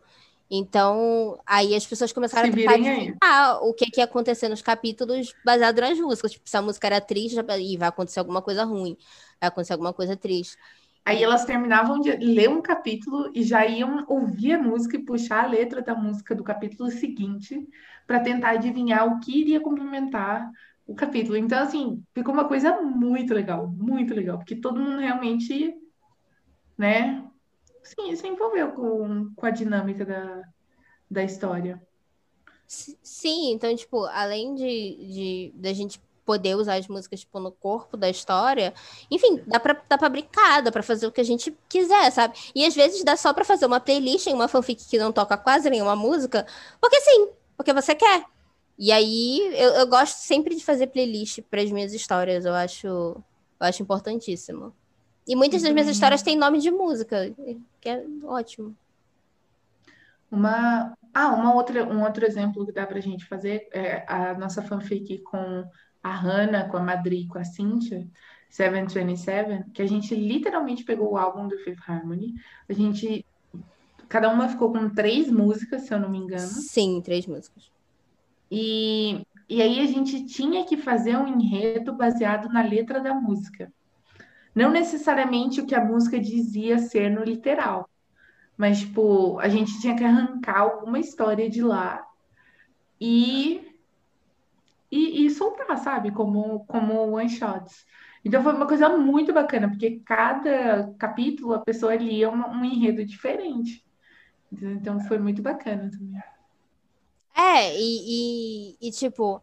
Então, 0.49 1.39
aí 1.45 1.75
as 1.75 1.85
pessoas 1.87 2.13
começaram 2.13 2.49
a 2.49 2.51
tentar 2.53 2.73
adivinhar 2.75 3.63
o 3.63 3.73
que, 3.73 3.87
que 3.87 3.99
ia 3.99 4.05
acontecer 4.05 4.47
nos 4.47 4.61
capítulos 4.61 5.33
baseado 5.43 5.79
nas 5.79 5.97
músicas. 5.99 6.33
Tipo, 6.33 6.47
se 6.47 6.55
a 6.57 6.61
música 6.61 6.87
era 6.87 7.01
triste, 7.01 7.39
e 7.59 7.77
vai 7.77 7.89
acontecer 7.89 8.19
alguma 8.19 8.41
coisa 8.41 8.63
ruim, 8.63 8.95
vai 9.41 9.47
acontecer 9.49 9.73
alguma 9.73 9.93
coisa 9.93 10.15
triste. 10.15 10.55
Aí 11.05 11.21
elas 11.21 11.45
terminavam 11.45 11.99
de 12.01 12.11
ler 12.17 12.49
um 12.49 12.63
capítulo 12.63 13.29
e 13.31 13.43
já 13.43 13.63
iam 13.63 14.03
ouvir 14.07 14.53
a 14.53 14.61
música 14.61 14.97
e 14.97 15.05
puxar 15.05 15.43
a 15.43 15.47
letra 15.47 15.79
da 15.79 15.93
música 15.93 16.33
do 16.33 16.43
capítulo 16.43 16.89
seguinte 16.89 17.63
para 18.07 18.19
tentar 18.19 18.51
adivinhar 18.51 19.05
o 19.05 19.19
que 19.19 19.39
iria 19.39 19.61
complementar 19.61 20.49
o 20.87 20.95
capítulo. 20.95 21.37
Então, 21.37 21.61
assim, 21.61 22.03
ficou 22.11 22.33
uma 22.33 22.47
coisa 22.47 22.81
muito 22.81 23.35
legal, 23.35 23.67
muito 23.67 24.15
legal, 24.15 24.39
porque 24.39 24.55
todo 24.55 24.79
mundo 24.79 24.99
realmente, 24.99 25.75
né, 26.75 27.23
sim, 27.83 28.15
se 28.15 28.27
envolveu 28.27 28.71
com, 28.71 29.31
com 29.35 29.45
a 29.45 29.51
dinâmica 29.51 30.03
da, 30.03 30.41
da 31.09 31.23
história. 31.23 31.79
Sim, 32.67 33.51
então, 33.51 33.75
tipo, 33.75 34.05
além 34.05 34.55
de, 34.55 34.63
de 34.65 35.53
da 35.55 35.71
gente 35.71 36.01
poder 36.25 36.55
usar 36.55 36.75
as 36.75 36.87
músicas 36.87 37.21
tipo, 37.21 37.39
no 37.39 37.51
corpo 37.51 37.95
da 37.95 38.09
história. 38.09 38.73
Enfim, 39.09 39.41
dá 39.45 39.59
pra, 39.59 39.81
dá 39.87 39.97
pra 39.97 40.09
brincar, 40.09 40.61
dá 40.61 40.71
pra 40.71 40.83
fazer 40.83 41.07
o 41.07 41.11
que 41.11 41.21
a 41.21 41.25
gente 41.25 41.55
quiser, 41.69 42.11
sabe? 42.11 42.35
E 42.53 42.65
às 42.65 42.75
vezes 42.75 43.03
dá 43.03 43.15
só 43.15 43.31
pra 43.33 43.45
fazer 43.45 43.65
uma 43.65 43.79
playlist 43.79 44.27
em 44.27 44.33
uma 44.33 44.47
fanfic 44.47 44.83
que 44.89 44.97
não 44.97 45.11
toca 45.11 45.37
quase 45.37 45.69
nenhuma 45.69 45.95
música, 45.95 46.45
porque 46.81 46.99
sim, 47.01 47.29
porque 47.55 47.71
você 47.71 47.93
quer. 47.93 48.25
E 48.77 48.91
aí 48.91 49.39
eu, 49.53 49.69
eu 49.75 49.87
gosto 49.87 50.17
sempre 50.17 50.55
de 50.55 50.63
fazer 50.63 50.87
playlist 50.87 51.41
para 51.49 51.61
as 51.61 51.71
minhas 51.71 51.93
histórias, 51.93 52.43
eu 52.45 52.53
acho, 52.53 52.87
eu 52.87 53.23
acho 53.59 53.83
importantíssimo. 53.83 54.73
E 55.27 55.35
muitas 55.35 55.61
das 55.61 55.71
minhas 55.71 55.87
histórias 55.87 56.21
têm 56.21 56.37
nome 56.37 56.59
de 56.59 56.69
música, 56.69 57.33
que 57.79 57.89
é 57.89 58.03
ótimo. 58.23 58.75
Uma, 60.29 60.93
ah, 61.13 61.29
uma 61.29 61.53
outra, 61.53 61.83
um 61.83 62.03
outro 62.03 62.25
exemplo 62.25 62.65
que 62.65 62.71
dá 62.71 62.85
pra 62.85 62.99
gente 62.99 63.25
fazer 63.25 63.69
é 63.71 64.03
a 64.07 64.33
nossa 64.33 64.61
fanfic 64.61 65.19
com 65.19 65.65
a 66.05 66.13
Hannah 66.13 66.69
com 66.69 66.77
a 66.77 66.83
Madri 66.83 67.25
com 67.25 67.39
a 67.39 67.43
Cynthia, 67.43 68.07
727, 68.47 69.71
que 69.71 69.81
a 69.81 69.87
gente 69.87 70.13
literalmente 70.13 70.83
pegou 70.83 71.13
o 71.13 71.17
álbum 71.17 71.47
do 71.47 71.57
Fifth 71.57 71.81
Harmony. 71.87 72.35
A 72.69 72.73
gente. 72.73 73.25
Cada 74.07 74.29
uma 74.29 74.47
ficou 74.47 74.71
com 74.71 74.87
três 74.87 75.31
músicas, 75.31 75.81
se 75.81 75.93
eu 75.93 75.99
não 75.99 76.07
me 76.07 76.19
engano. 76.19 76.47
Sim, 76.47 77.01
três 77.03 77.25
músicas. 77.25 77.71
E, 78.51 79.25
e 79.49 79.63
aí 79.63 79.79
a 79.79 79.87
gente 79.87 80.27
tinha 80.27 80.63
que 80.63 80.77
fazer 80.77 81.17
um 81.17 81.27
enredo 81.27 81.91
baseado 81.91 82.47
na 82.49 82.61
letra 82.61 83.01
da 83.01 83.15
música. 83.15 83.73
Não 84.53 84.69
necessariamente 84.69 85.59
o 85.59 85.65
que 85.65 85.73
a 85.73 85.83
música 85.83 86.19
dizia 86.19 86.77
ser 86.77 87.09
no 87.09 87.23
literal. 87.23 87.89
Mas, 88.55 88.81
tipo, 88.81 89.39
a 89.39 89.49
gente 89.49 89.81
tinha 89.81 89.95
que 89.95 90.03
arrancar 90.03 90.59
alguma 90.59 90.99
história 90.99 91.49
de 91.49 91.63
lá 91.63 92.05
e 93.01 93.74
e, 94.91 95.25
e 95.25 95.29
soltar, 95.29 95.77
sabe? 95.77 96.11
Como, 96.11 96.65
como 96.65 97.15
one 97.15 97.29
shots. 97.29 97.85
Então 98.23 98.41
foi 98.41 98.53
uma 98.53 98.67
coisa 98.67 98.89
muito 98.89 99.31
bacana, 99.31 99.69
porque 99.69 100.01
cada 100.05 100.91
capítulo 100.97 101.53
a 101.53 101.59
pessoa 101.59 101.95
lia 101.95 102.29
um, 102.29 102.41
um 102.41 102.65
enredo 102.65 103.05
diferente. 103.05 103.85
Então 104.51 104.99
foi 105.01 105.17
muito 105.17 105.41
bacana 105.41 105.91
também. 105.91 106.21
É, 107.37 107.77
e, 107.77 108.77
e, 108.79 108.87
e, 108.87 108.91
tipo, 108.91 109.41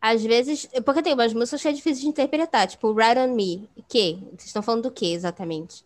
às 0.00 0.22
vezes. 0.22 0.68
Porque 0.84 1.02
tem 1.02 1.14
umas 1.14 1.32
músicas 1.32 1.62
que 1.62 1.68
é 1.68 1.72
difícil 1.72 2.02
de 2.02 2.08
interpretar, 2.08 2.66
tipo, 2.66 2.92
Ride 2.92 3.20
on 3.20 3.34
Me. 3.34 3.70
Que? 3.88 4.18
Vocês 4.32 4.46
estão 4.46 4.62
falando 4.62 4.84
do 4.84 4.90
que 4.90 5.12
exatamente? 5.12 5.84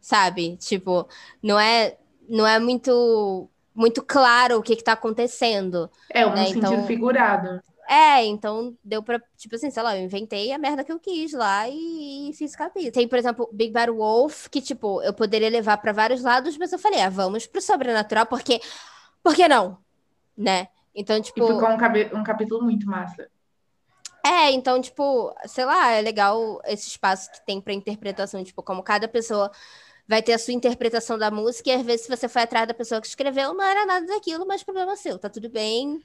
Sabe? 0.00 0.56
Tipo, 0.56 1.08
não 1.42 1.58
é, 1.58 1.96
não 2.28 2.46
é 2.46 2.58
muito 2.58 3.48
muito 3.74 4.02
claro 4.02 4.58
o 4.58 4.62
que 4.62 4.72
está 4.72 4.92
acontecendo. 4.92 5.90
É, 6.08 6.24
um 6.24 6.30
né? 6.30 6.46
sentido 6.46 6.66
então, 6.66 6.86
figurado. 6.86 7.60
É, 7.88 8.24
então 8.24 8.76
deu 8.82 9.02
pra, 9.02 9.20
tipo 9.36 9.54
assim, 9.54 9.70
sei 9.70 9.82
lá, 9.82 9.96
eu 9.96 10.02
inventei 10.02 10.52
a 10.52 10.58
merda 10.58 10.82
que 10.82 10.90
eu 10.90 10.98
quis 10.98 11.32
lá 11.32 11.68
e, 11.68 12.30
e 12.30 12.32
fiz 12.32 12.56
capítulo. 12.56 12.92
Tem, 12.92 13.06
por 13.06 13.18
exemplo, 13.18 13.48
Big 13.52 13.72
Bad 13.72 13.90
Wolf, 13.90 14.48
que, 14.48 14.60
tipo, 14.60 15.02
eu 15.02 15.12
poderia 15.12 15.50
levar 15.50 15.76
para 15.78 15.92
vários 15.92 16.22
lados, 16.22 16.56
mas 16.56 16.72
eu 16.72 16.78
falei, 16.78 17.00
ah, 17.00 17.10
vamos 17.10 17.46
pro 17.46 17.60
sobrenatural, 17.60 18.26
porque. 18.26 18.60
Por 19.22 19.34
que 19.34 19.48
não? 19.48 19.78
Né? 20.36 20.68
Então, 20.94 21.20
tipo. 21.20 21.42
E 21.42 21.46
ficou 21.46 21.68
um, 21.68 22.20
um 22.20 22.24
capítulo 22.24 22.62
muito 22.62 22.86
massa. 22.86 23.28
É, 24.24 24.50
então, 24.52 24.80
tipo, 24.80 25.34
sei 25.46 25.66
lá, 25.66 25.90
é 25.90 26.00
legal 26.00 26.60
esse 26.64 26.88
espaço 26.88 27.30
que 27.30 27.44
tem 27.44 27.60
para 27.60 27.74
interpretação, 27.74 28.42
tipo, 28.42 28.62
como 28.62 28.82
cada 28.82 29.06
pessoa 29.06 29.50
vai 30.08 30.22
ter 30.22 30.32
a 30.32 30.38
sua 30.38 30.54
interpretação 30.54 31.18
da 31.18 31.30
música, 31.30 31.68
e 31.70 31.72
às 31.72 31.82
vezes, 31.82 32.06
se 32.06 32.16
você 32.16 32.28
foi 32.28 32.42
atrás 32.42 32.66
da 32.66 32.72
pessoa 32.72 33.00
que 33.00 33.06
escreveu, 33.06 33.52
não 33.52 33.64
era 33.64 33.84
nada 33.84 34.06
daquilo, 34.06 34.46
mas 34.46 34.62
problema 34.62 34.96
seu, 34.96 35.18
tá 35.18 35.28
tudo 35.28 35.50
bem 35.50 36.00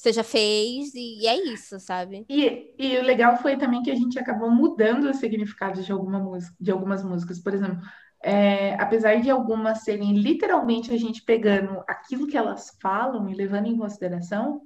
você 0.00 0.14
já 0.14 0.24
fez 0.24 0.94
e, 0.94 1.26
é 1.26 1.36
isso, 1.52 1.78
sabe? 1.78 2.24
E, 2.26 2.74
e 2.78 2.96
o 2.96 3.02
legal 3.02 3.36
foi 3.36 3.58
também 3.58 3.82
que 3.82 3.90
a 3.90 3.94
gente 3.94 4.18
acabou 4.18 4.50
mudando 4.50 5.04
o 5.04 5.14
significado 5.14 5.82
de, 5.82 5.92
alguma 5.92 6.18
música, 6.18 6.56
de 6.58 6.70
algumas 6.70 7.04
músicas. 7.04 7.38
Por 7.38 7.52
exemplo, 7.52 7.78
é, 8.22 8.74
apesar 8.80 9.20
de 9.20 9.28
algumas 9.28 9.84
serem 9.84 10.16
literalmente 10.16 10.90
a 10.90 10.96
gente 10.96 11.22
pegando 11.22 11.84
aquilo 11.86 12.26
que 12.26 12.36
elas 12.36 12.74
falam 12.80 13.28
e 13.28 13.34
levando 13.34 13.66
em 13.66 13.76
consideração, 13.76 14.62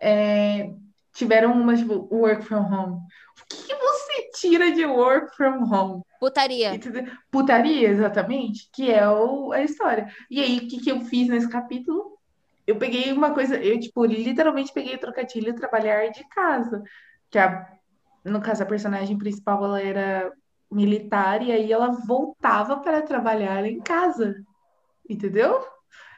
é, 0.00 0.72
tiveram 1.12 1.52
uma, 1.52 1.76
tipo, 1.76 2.08
work 2.12 2.44
from 2.44 2.62
home. 2.62 3.00
O 3.40 3.46
que 3.48 3.74
você 3.74 4.30
tira 4.36 4.70
de 4.70 4.86
work 4.86 5.34
from 5.36 5.64
home? 5.64 6.02
Putaria. 6.20 6.78
Putaria, 7.28 7.88
exatamente, 7.88 8.70
que 8.72 8.88
é 8.88 9.08
o, 9.08 9.50
a 9.50 9.62
história. 9.62 10.06
E 10.30 10.40
aí, 10.40 10.58
o 10.58 10.68
que, 10.68 10.78
que 10.78 10.92
eu 10.92 11.00
fiz 11.00 11.26
nesse 11.26 11.48
capítulo? 11.48 12.14
Eu 12.66 12.76
peguei 12.76 13.12
uma 13.12 13.32
coisa, 13.32 13.56
eu, 13.56 13.78
tipo, 13.78 14.04
literalmente 14.04 14.72
peguei 14.72 14.94
o 14.94 15.00
trocadilho 15.00 15.54
trabalhar 15.54 16.08
de 16.08 16.26
casa. 16.28 16.82
Que 17.30 17.38
a, 17.38 17.68
no 18.24 18.40
caso, 18.40 18.62
a 18.62 18.66
personagem 18.66 19.18
principal, 19.18 19.64
ela 19.64 19.82
era 19.82 20.32
militar, 20.70 21.42
e 21.42 21.52
aí 21.52 21.70
ela 21.70 21.90
voltava 21.90 22.78
para 22.78 23.02
trabalhar 23.02 23.64
em 23.64 23.80
casa. 23.80 24.34
Entendeu? 25.08 25.62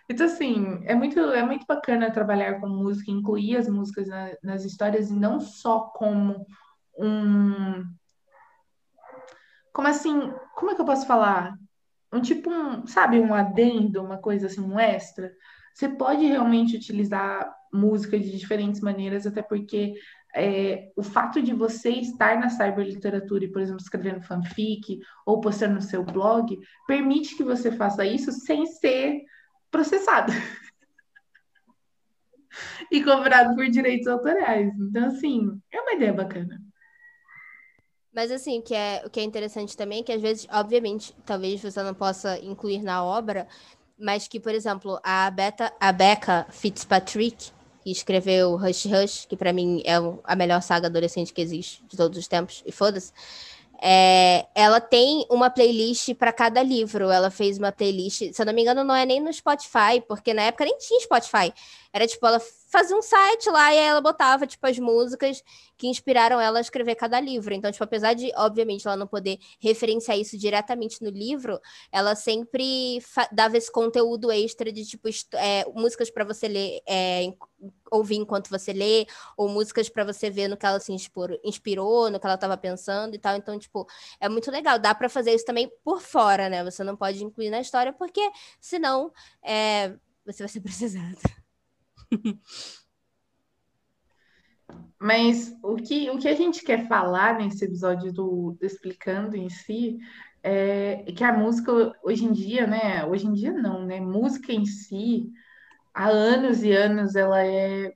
Então, 0.09 0.27
assim, 0.27 0.81
é 0.85 0.95
muito, 0.95 1.19
é 1.19 1.43
muito 1.43 1.67
bacana 1.67 2.13
trabalhar 2.13 2.61
com 2.61 2.69
música, 2.69 3.11
incluir 3.11 3.57
as 3.57 3.69
músicas 3.69 4.07
na, 4.07 4.31
nas 4.43 4.65
histórias, 4.65 5.11
e 5.11 5.15
não 5.15 5.41
só 5.41 5.81
como 5.81 6.47
um. 6.97 7.85
Como 9.73 9.89
assim? 9.89 10.33
Como 10.55 10.71
é 10.71 10.75
que 10.75 10.81
eu 10.81 10.87
posso 10.87 11.07
falar? 11.07 11.55
Um 12.13 12.21
tipo, 12.21 12.49
um, 12.49 12.87
sabe, 12.87 13.19
um 13.19 13.35
adendo, 13.35 14.03
uma 14.03 14.19
coisa 14.19 14.47
assim, 14.47 14.61
um 14.61 14.79
extra. 14.79 15.33
Você 15.77 15.91
pode 15.91 16.25
realmente 16.25 16.75
utilizar 16.75 17.55
música 17.71 18.19
de 18.19 18.35
diferentes 18.35 18.81
maneiras, 18.81 19.27
até 19.27 19.43
porque 19.43 19.93
é, 20.35 20.91
o 20.97 21.03
fato 21.03 21.43
de 21.43 21.53
você 21.53 21.91
estar 21.91 22.41
na 22.41 22.49
cyberliteratura 22.49 23.45
e, 23.45 23.53
por 23.53 23.61
exemplo, 23.61 23.83
escrevendo 23.83 24.23
fanfic 24.23 24.99
ou 25.27 25.39
postando 25.39 25.75
no 25.75 25.83
seu 25.83 26.03
blog, 26.03 26.59
permite 26.87 27.37
que 27.37 27.45
você 27.45 27.71
faça 27.71 28.07
isso 28.07 28.33
sem 28.33 28.65
ser 28.65 29.21
processado 29.71 30.33
e 32.91 33.05
cobrado 33.05 33.55
por 33.55 33.69
direitos 33.69 34.07
autorais. 34.07 34.73
Então, 34.81 35.05
assim, 35.05 35.61
é 35.71 35.79
uma 35.79 35.93
ideia 35.93 36.15
bacana. 36.15 36.59
Mas 38.15 38.31
assim, 38.31 38.63
que 38.63 38.75
é, 38.75 39.03
o 39.05 39.11
que 39.11 39.21
é 39.21 39.23
interessante 39.23 39.77
também 39.77 40.01
é 40.01 40.03
que 40.03 40.13
às 40.13 40.23
vezes, 40.23 40.49
obviamente, 40.51 41.15
talvez 41.27 41.61
você 41.61 41.83
não 41.83 41.93
possa 41.93 42.39
incluir 42.39 42.83
na 42.83 43.05
obra, 43.05 43.47
mas 43.99 44.29
que, 44.29 44.39
por 44.39 44.55
exemplo, 44.55 45.01
a, 45.03 45.31
Beta, 45.31 45.73
a 45.81 45.93
Becca 45.93 46.47
Fitzpatrick, 46.51 47.51
que 47.83 47.91
escreveu 47.91 48.57
Rush 48.57 48.87
Rush, 48.87 49.27
que 49.27 49.37
para 49.37 49.53
mim 49.53 49.83
é 49.85 49.95
a 50.25 50.37
melhor 50.37 50.61
saga 50.61 50.89
adolescente 50.89 51.33
que 51.33 51.41
existe 51.41 51.85
de 51.89 51.97
todos 51.97 52.19
os 52.19 52.27
tempos, 52.27 52.63
e 52.67 52.73
foda-se, 52.73 53.13
é, 53.81 54.47
ela 54.55 54.81
tem 54.81 55.27
uma 55.31 55.51
playlist 55.51 56.15
para 56.15 56.33
cada 56.33 56.63
livro. 56.63 57.11
Ela 57.11 57.31
fez 57.31 57.59
uma 57.59 57.73
playlist, 57.73 58.33
se 58.33 58.41
eu 58.43 58.47
não 58.47 58.53
me 58.53 58.63
engano, 58.63 58.85
não 58.85 58.95
é 58.95 59.05
nem 59.05 59.21
no 59.21 59.33
Spotify, 59.33 60.03
porque 60.07 60.33
na 60.33 60.43
época 60.43 60.65
nem 60.65 60.77
tinha 60.79 61.01
Spotify. 61.01 61.53
Era 61.97 62.07
tipo, 62.07 62.27
ela 62.27 62.39
fazia 62.39 62.95
um 62.95 63.01
site 63.01 63.49
lá 63.49 63.73
e 63.73 63.79
ela 63.79 64.03
botava, 64.03 64.47
tipo, 64.47 64.67
as 64.67 64.79
músicas 64.79 65.43
que 65.79 65.87
inspiraram 65.87 66.39
ela 66.39 66.59
a 66.59 66.61
escrever 66.61 66.95
cada 66.95 67.19
livro. 67.19 67.55
Então, 67.55 67.73
tipo, 67.73 67.83
apesar 67.83 68.13
de, 68.13 68.31
obviamente, 68.37 68.87
ela 68.87 68.99
não 68.99 69.07
poder 69.07 69.39
referenciar 69.59 70.19
isso 70.19 70.37
diretamente 70.37 71.03
no 71.03 71.09
livro, 71.09 71.59
ela 71.91 72.15
sempre 72.15 72.99
dava 73.33 73.57
esse 73.57 73.73
conteúdo 73.73 74.31
extra 74.31 74.71
de, 74.71 74.85
tipo, 74.85 75.09
é, 75.33 75.65
músicas 75.75 76.11
para 76.11 76.23
você 76.23 76.47
ler, 76.49 76.83
é, 76.87 77.33
ouvir 77.91 78.17
enquanto 78.17 78.51
você 78.51 78.75
lê, 78.75 79.07
ou 79.35 79.49
músicas 79.49 79.89
para 79.89 80.05
você 80.05 80.29
ver 80.29 80.49
no 80.49 80.57
que 80.59 80.67
ela 80.67 80.79
se 80.79 80.93
inspirou, 80.93 82.11
no 82.11 82.21
que 82.21 82.27
ela 82.27 82.35
estava 82.35 82.59
pensando 82.59 83.15
e 83.15 83.19
tal. 83.19 83.37
Então, 83.37 83.59
tipo, 83.59 83.87
é 84.21 84.29
muito 84.29 84.51
legal. 84.51 84.79
Dá 84.79 84.95
para 84.95 85.09
fazer 85.09 85.33
isso 85.33 85.47
também 85.47 85.73
por 85.83 86.03
fora, 86.03 86.51
né? 86.51 86.63
Você 86.63 86.85
não 86.85 86.95
pode 86.95 87.25
incluir 87.25 87.49
na 87.49 87.61
história, 87.63 87.91
porque 87.91 88.21
senão 88.61 89.11
é, 89.43 89.95
você 90.27 90.43
vai 90.43 90.49
ser 90.49 90.61
precisado. 90.61 91.46
Mas 94.99 95.55
o 95.63 95.77
que, 95.77 96.11
o 96.11 96.19
que 96.19 96.27
a 96.29 96.35
gente 96.35 96.65
quer 96.65 96.89
falar 96.89 97.39
nesse 97.39 97.65
episódio 97.65 98.13
do, 98.13 98.57
do 98.59 98.67
Explicando 98.67 99.37
em 99.37 99.49
si 99.49 99.99
é 100.43 101.05
que 101.13 101.23
a 101.25 101.33
música 101.33 101.93
hoje 102.03 102.25
em 102.25 102.33
dia, 102.33 102.67
né? 102.67 103.05
Hoje 103.05 103.27
em 103.27 103.33
dia 103.33 103.53
não, 103.53 103.85
né? 103.85 104.01
Música 104.01 104.53
em 104.53 104.65
si, 104.65 105.31
há 105.93 106.09
anos 106.09 106.63
e 106.63 106.73
anos, 106.73 107.15
ela 107.15 107.45
é, 107.45 107.93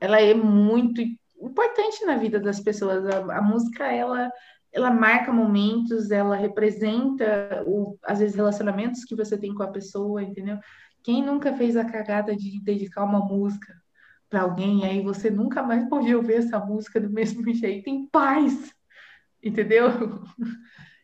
ela 0.00 0.20
é 0.20 0.34
muito 0.34 1.02
importante 1.40 2.04
na 2.04 2.16
vida 2.16 2.40
das 2.40 2.60
pessoas. 2.60 3.06
A, 3.06 3.38
a 3.38 3.42
música, 3.42 3.86
ela, 3.86 4.30
ela 4.72 4.90
marca 4.90 5.32
momentos, 5.32 6.10
ela 6.10 6.36
representa, 6.36 7.62
o, 7.66 7.98
às 8.02 8.18
vezes, 8.18 8.34
relacionamentos 8.34 9.04
que 9.04 9.16
você 9.16 9.36
tem 9.36 9.54
com 9.54 9.62
a 9.62 9.70
pessoa, 9.70 10.22
entendeu? 10.22 10.58
Quem 11.02 11.22
nunca 11.22 11.54
fez 11.54 11.76
a 11.76 11.84
cagada 11.84 12.36
de 12.36 12.60
dedicar 12.60 13.04
uma 13.04 13.20
música 13.20 13.80
para 14.28 14.42
alguém, 14.42 14.84
aí 14.84 15.02
você 15.02 15.28
nunca 15.28 15.62
mais 15.62 15.88
pode 15.88 16.14
ouvir 16.14 16.34
essa 16.34 16.58
música 16.60 17.00
do 17.00 17.10
mesmo 17.10 17.52
jeito 17.52 17.88
em 17.88 18.06
paz, 18.06 18.74
entendeu? 19.42 19.88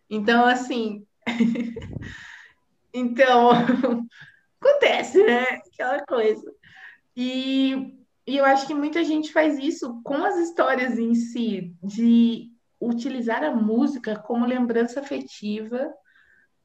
Então, 0.08 0.46
assim. 0.46 1.06
então, 2.94 3.50
acontece, 4.60 5.22
né? 5.24 5.42
Aquela 5.72 6.04
coisa. 6.06 6.54
E, 7.16 7.94
e 8.26 8.36
eu 8.36 8.44
acho 8.44 8.66
que 8.66 8.74
muita 8.74 9.02
gente 9.02 9.32
faz 9.32 9.58
isso 9.58 10.00
com 10.02 10.22
as 10.22 10.36
histórias 10.36 10.98
em 10.98 11.14
si, 11.14 11.74
de 11.82 12.52
utilizar 12.80 13.42
a 13.42 13.50
música 13.50 14.16
como 14.18 14.46
lembrança 14.46 15.00
afetiva 15.00 15.92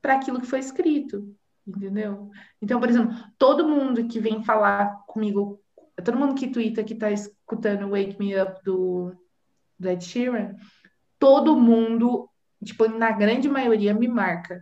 para 0.02 0.16
aquilo 0.16 0.42
que 0.42 0.48
foi 0.48 0.60
escrito 0.60 1.36
entendeu? 1.66 2.30
Então, 2.62 2.80
por 2.80 2.90
exemplo, 2.90 3.16
todo 3.38 3.68
mundo 3.68 4.08
que 4.08 4.20
vem 4.20 4.44
falar 4.44 5.04
comigo, 5.08 5.62
todo 6.04 6.18
mundo 6.18 6.36
que 6.36 6.50
twitta 6.50 6.84
que 6.84 6.96
tá 6.96 7.12
escutando 7.12 7.90
Wake 7.90 8.18
Me 8.20 8.40
Up 8.40 8.64
do, 8.64 9.14
do 9.78 9.90
Ed 9.90 10.04
Sheeran, 10.04 10.56
todo 11.20 11.56
mundo, 11.56 12.30
tipo, 12.64 12.88
na 12.88 13.12
grande 13.12 13.48
maioria, 13.48 13.94
me 13.94 14.08
marca, 14.08 14.62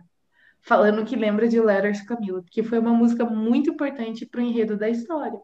falando 0.60 1.04
que 1.04 1.16
lembra 1.16 1.48
de 1.48 1.60
Letters 1.60 2.02
Camila, 2.02 2.42
porque 2.42 2.62
foi 2.62 2.78
uma 2.78 2.92
música 2.92 3.24
muito 3.24 3.70
importante 3.70 4.26
pro 4.26 4.40
enredo 4.40 4.76
da 4.76 4.88
história. 4.88 5.40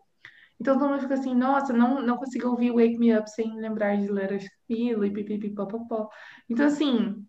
Então 0.59 0.79
todo 0.79 0.88
mundo 0.88 1.03
fica 1.03 1.14
assim, 1.14 1.35
nossa, 1.35 1.73
não, 1.73 2.01
não 2.03 2.16
consigo 2.16 2.49
ouvir 2.49 2.71
Wake 2.71 2.99
Me 2.99 3.16
Up 3.16 3.31
sem 3.31 3.57
lembrar 3.57 3.97
de 3.97 4.09
Letters 4.11 4.47
Camila 4.69 5.07
e 5.07 5.11
pipipipopopó. 5.11 6.09
Então, 6.49 6.66
assim, 6.66 7.27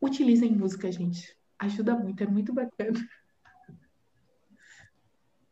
utilizem 0.00 0.50
música, 0.50 0.90
gente 0.90 1.39
ajuda 1.60 1.94
muito, 1.94 2.22
é 2.22 2.26
muito 2.26 2.52
bacana. 2.52 2.98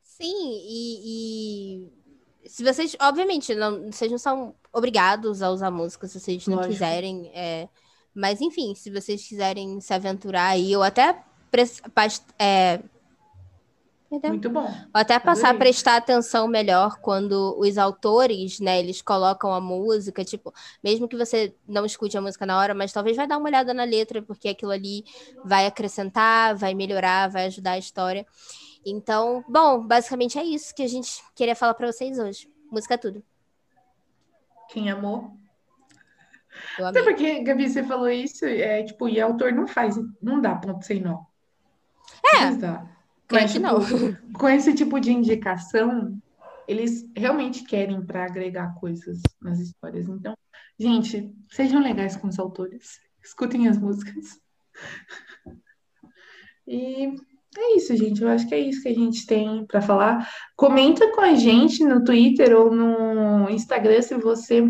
Sim, 0.02 0.60
e, 0.64 1.92
e, 2.44 2.48
se 2.48 2.64
vocês, 2.64 2.96
obviamente, 3.00 3.54
não, 3.54 3.92
vocês 3.92 4.10
não 4.10 4.18
são 4.18 4.54
obrigados 4.72 5.42
a 5.42 5.50
usar 5.50 5.70
música 5.70 6.08
se 6.08 6.18
vocês 6.18 6.46
não 6.46 6.56
Lógico. 6.56 6.72
quiserem. 6.72 7.30
É, 7.34 7.68
mas, 8.12 8.40
enfim, 8.40 8.74
se 8.74 8.90
vocês 8.90 9.26
quiserem 9.28 9.80
se 9.80 9.94
aventurar 9.94 10.48
aí, 10.48 10.74
ou 10.74 10.82
até 10.82 11.22
é, 12.38 12.82
Entendeu? 14.10 14.30
Muito 14.30 14.48
bom. 14.48 14.66
Ou 14.66 15.00
até 15.00 15.18
passar 15.18 15.50
a 15.50 15.54
prestar 15.54 15.96
atenção 15.96 16.48
melhor 16.48 16.98
quando 17.00 17.54
os 17.58 17.76
autores, 17.76 18.58
né, 18.58 18.78
eles 18.78 19.02
colocam 19.02 19.52
a 19.52 19.60
música, 19.60 20.24
tipo, 20.24 20.52
mesmo 20.82 21.06
que 21.06 21.16
você 21.16 21.54
não 21.66 21.84
escute 21.84 22.16
a 22.16 22.20
música 22.20 22.46
na 22.46 22.58
hora, 22.58 22.74
mas 22.74 22.90
talvez 22.90 23.16
vai 23.16 23.26
dar 23.26 23.36
uma 23.36 23.48
olhada 23.48 23.74
na 23.74 23.84
letra, 23.84 24.22
porque 24.22 24.48
aquilo 24.48 24.72
ali 24.72 25.04
vai 25.44 25.66
acrescentar, 25.66 26.56
vai 26.56 26.74
melhorar, 26.74 27.28
vai 27.28 27.46
ajudar 27.46 27.72
a 27.72 27.78
história. 27.78 28.26
Então, 28.84 29.44
bom, 29.46 29.86
basicamente 29.86 30.38
é 30.38 30.44
isso 30.44 30.74
que 30.74 30.82
a 30.82 30.88
gente 30.88 31.22
queria 31.34 31.54
falar 31.54 31.74
para 31.74 31.92
vocês 31.92 32.18
hoje. 32.18 32.50
Música 32.72 32.94
é 32.94 32.98
tudo. 32.98 33.22
Quem 34.70 34.90
amou? 34.90 35.36
Até 36.82 37.02
porque, 37.02 37.42
Gabi, 37.42 37.68
você 37.68 37.84
falou 37.84 38.08
isso, 38.08 38.46
é 38.46 38.82
tipo, 38.82 39.06
e 39.08 39.20
autor 39.20 39.52
não 39.52 39.66
faz, 39.66 39.96
não 40.20 40.40
dá 40.40 40.54
ponto 40.54 40.84
sem 40.84 41.00
nó. 41.00 41.24
É. 42.34 42.40
Mas 42.40 42.56
dá. 42.56 42.97
Mas, 43.30 43.52
tipo, 43.52 43.66
não. 43.66 43.78
com 44.32 44.48
esse 44.48 44.74
tipo 44.74 44.98
de 44.98 45.12
indicação, 45.12 46.18
eles 46.66 47.10
realmente 47.16 47.64
querem 47.64 48.04
para 48.04 48.24
agregar 48.24 48.74
coisas 48.74 49.20
nas 49.40 49.58
histórias. 49.58 50.08
Então, 50.08 50.34
gente, 50.78 51.34
sejam 51.50 51.82
legais 51.82 52.16
com 52.16 52.28
os 52.28 52.38
autores. 52.38 53.00
Escutem 53.22 53.68
as 53.68 53.78
músicas. 53.78 54.40
E 56.70 57.06
é 57.56 57.76
isso, 57.76 57.96
gente. 57.96 58.20
Eu 58.20 58.28
acho 58.28 58.46
que 58.46 58.54
é 58.54 58.58
isso 58.58 58.82
que 58.82 58.88
a 58.88 58.94
gente 58.94 59.24
tem 59.24 59.64
para 59.64 59.80
falar. 59.80 60.28
Comenta 60.54 61.10
com 61.12 61.22
a 61.22 61.34
gente 61.34 61.82
no 61.82 62.04
Twitter 62.04 62.54
ou 62.54 62.70
no 62.70 63.48
Instagram 63.48 64.02
se 64.02 64.14
você 64.18 64.62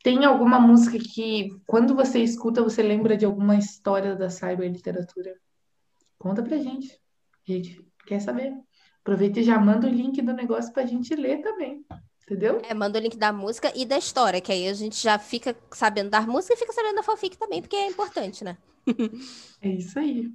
tem 0.00 0.24
alguma 0.24 0.60
música 0.60 0.96
que, 0.96 1.50
quando 1.66 1.92
você 1.94 2.20
escuta, 2.20 2.62
você 2.62 2.84
lembra 2.84 3.16
de 3.16 3.24
alguma 3.24 3.56
história 3.56 4.14
da 4.14 4.30
cyberliteratura. 4.30 5.34
Conta 6.16 6.40
pra 6.40 6.56
gente. 6.56 7.03
A 7.48 7.52
gente 7.52 7.84
quer 8.06 8.20
saber. 8.20 8.52
Aproveita 9.00 9.40
e 9.40 9.44
já 9.44 9.58
manda 9.58 9.86
o 9.86 9.90
link 9.90 10.20
do 10.22 10.32
negócio 10.32 10.72
para 10.72 10.82
a 10.82 10.86
gente 10.86 11.14
ler 11.14 11.42
também. 11.42 11.84
Entendeu? 12.22 12.62
É, 12.64 12.72
manda 12.72 12.98
o 12.98 13.02
link 13.02 13.18
da 13.18 13.32
música 13.32 13.70
e 13.76 13.84
da 13.84 13.98
história, 13.98 14.40
que 14.40 14.50
aí 14.50 14.66
a 14.66 14.72
gente 14.72 15.02
já 15.02 15.18
fica 15.18 15.54
sabendo 15.70 16.08
da 16.08 16.22
música 16.22 16.54
e 16.54 16.56
fica 16.56 16.72
sabendo 16.72 16.96
da 16.96 17.02
fanfic 17.02 17.36
também, 17.36 17.60
porque 17.60 17.76
é 17.76 17.88
importante, 17.88 18.42
né? 18.42 18.56
é 19.60 19.68
isso 19.68 19.98
aí. 19.98 20.30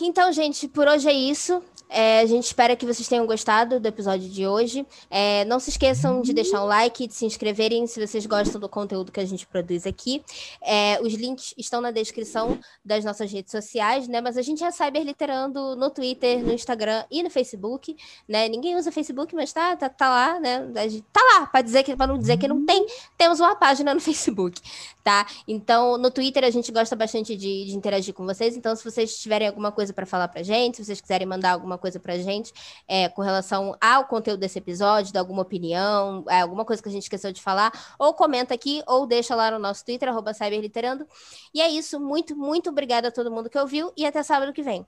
Então, 0.00 0.32
gente, 0.32 0.68
por 0.68 0.86
hoje 0.86 1.08
é 1.08 1.12
isso. 1.12 1.62
É, 1.92 2.20
a 2.20 2.26
gente 2.26 2.44
espera 2.44 2.74
que 2.74 2.86
vocês 2.86 3.06
tenham 3.06 3.26
gostado 3.26 3.78
do 3.78 3.86
episódio 3.86 4.26
de 4.26 4.46
hoje. 4.46 4.86
É, 5.10 5.44
não 5.44 5.60
se 5.60 5.68
esqueçam 5.68 6.22
de 6.22 6.32
deixar 6.32 6.64
um 6.64 6.66
like, 6.66 7.06
de 7.06 7.14
se 7.14 7.26
inscreverem 7.26 7.86
se 7.86 8.04
vocês 8.04 8.24
gostam 8.24 8.58
do 8.58 8.66
conteúdo 8.66 9.12
que 9.12 9.20
a 9.20 9.26
gente 9.26 9.46
produz 9.46 9.86
aqui. 9.86 10.24
É, 10.62 10.98
os 11.02 11.12
links 11.12 11.52
estão 11.58 11.82
na 11.82 11.90
descrição 11.90 12.58
das 12.82 13.04
nossas 13.04 13.30
redes 13.30 13.50
sociais, 13.50 14.08
né? 14.08 14.22
Mas 14.22 14.38
a 14.38 14.42
gente 14.42 14.64
é 14.64 14.70
cyberliterando 14.70 15.76
no 15.76 15.90
Twitter, 15.90 16.42
no 16.42 16.54
Instagram 16.54 17.04
e 17.10 17.22
no 17.22 17.28
Facebook, 17.28 17.94
né? 18.26 18.48
Ninguém 18.48 18.74
usa 18.74 18.90
Facebook, 18.90 19.34
mas 19.34 19.52
tá, 19.52 19.76
tá, 19.76 19.90
tá 19.90 20.08
lá, 20.08 20.40
né? 20.40 20.66
Tá 21.12 21.20
lá, 21.34 21.46
para 21.46 21.60
dizer 21.60 21.82
que 21.82 21.94
para 21.94 22.06
não 22.06 22.16
dizer 22.16 22.38
que 22.38 22.48
não 22.48 22.64
tem, 22.64 22.86
temos 23.18 23.38
uma 23.38 23.54
página 23.54 23.92
no 23.92 24.00
Facebook, 24.00 24.62
tá? 25.04 25.26
Então, 25.46 25.98
no 25.98 26.10
Twitter 26.10 26.42
a 26.42 26.50
gente 26.50 26.72
gosta 26.72 26.96
bastante 26.96 27.36
de, 27.36 27.66
de 27.66 27.76
interagir 27.76 28.14
com 28.14 28.24
vocês. 28.24 28.56
Então, 28.56 28.74
se 28.74 28.82
vocês 28.82 29.18
tiverem 29.18 29.46
alguma 29.46 29.61
coisa 29.70 29.92
para 29.92 30.06
falar 30.06 30.28
pra 30.28 30.42
gente, 30.42 30.78
se 30.78 30.84
vocês 30.84 31.00
quiserem 31.00 31.26
mandar 31.26 31.52
alguma 31.52 31.78
coisa 31.78 32.00
pra 32.00 32.16
gente 32.18 32.52
é, 32.88 33.08
com 33.08 33.22
relação 33.22 33.76
ao 33.80 34.06
conteúdo 34.06 34.40
desse 34.40 34.58
episódio, 34.58 35.12
de 35.12 35.18
alguma 35.18 35.42
opinião, 35.42 36.24
é, 36.28 36.40
alguma 36.40 36.64
coisa 36.64 36.82
que 36.82 36.88
a 36.88 36.92
gente 36.92 37.04
esqueceu 37.04 37.32
de 37.32 37.42
falar, 37.42 37.70
ou 37.98 38.14
comenta 38.14 38.54
aqui, 38.54 38.82
ou 38.86 39.06
deixa 39.06 39.34
lá 39.34 39.50
no 39.50 39.58
nosso 39.58 39.84
Twitter, 39.84 40.08
Cyberliterando. 40.34 41.06
E 41.54 41.60
é 41.60 41.68
isso, 41.68 42.00
muito, 42.00 42.34
muito 42.34 42.70
obrigada 42.70 43.08
a 43.08 43.12
todo 43.12 43.30
mundo 43.30 43.50
que 43.50 43.58
ouviu 43.58 43.92
e 43.96 44.06
até 44.06 44.22
sábado 44.22 44.52
que 44.52 44.62
vem. 44.62 44.86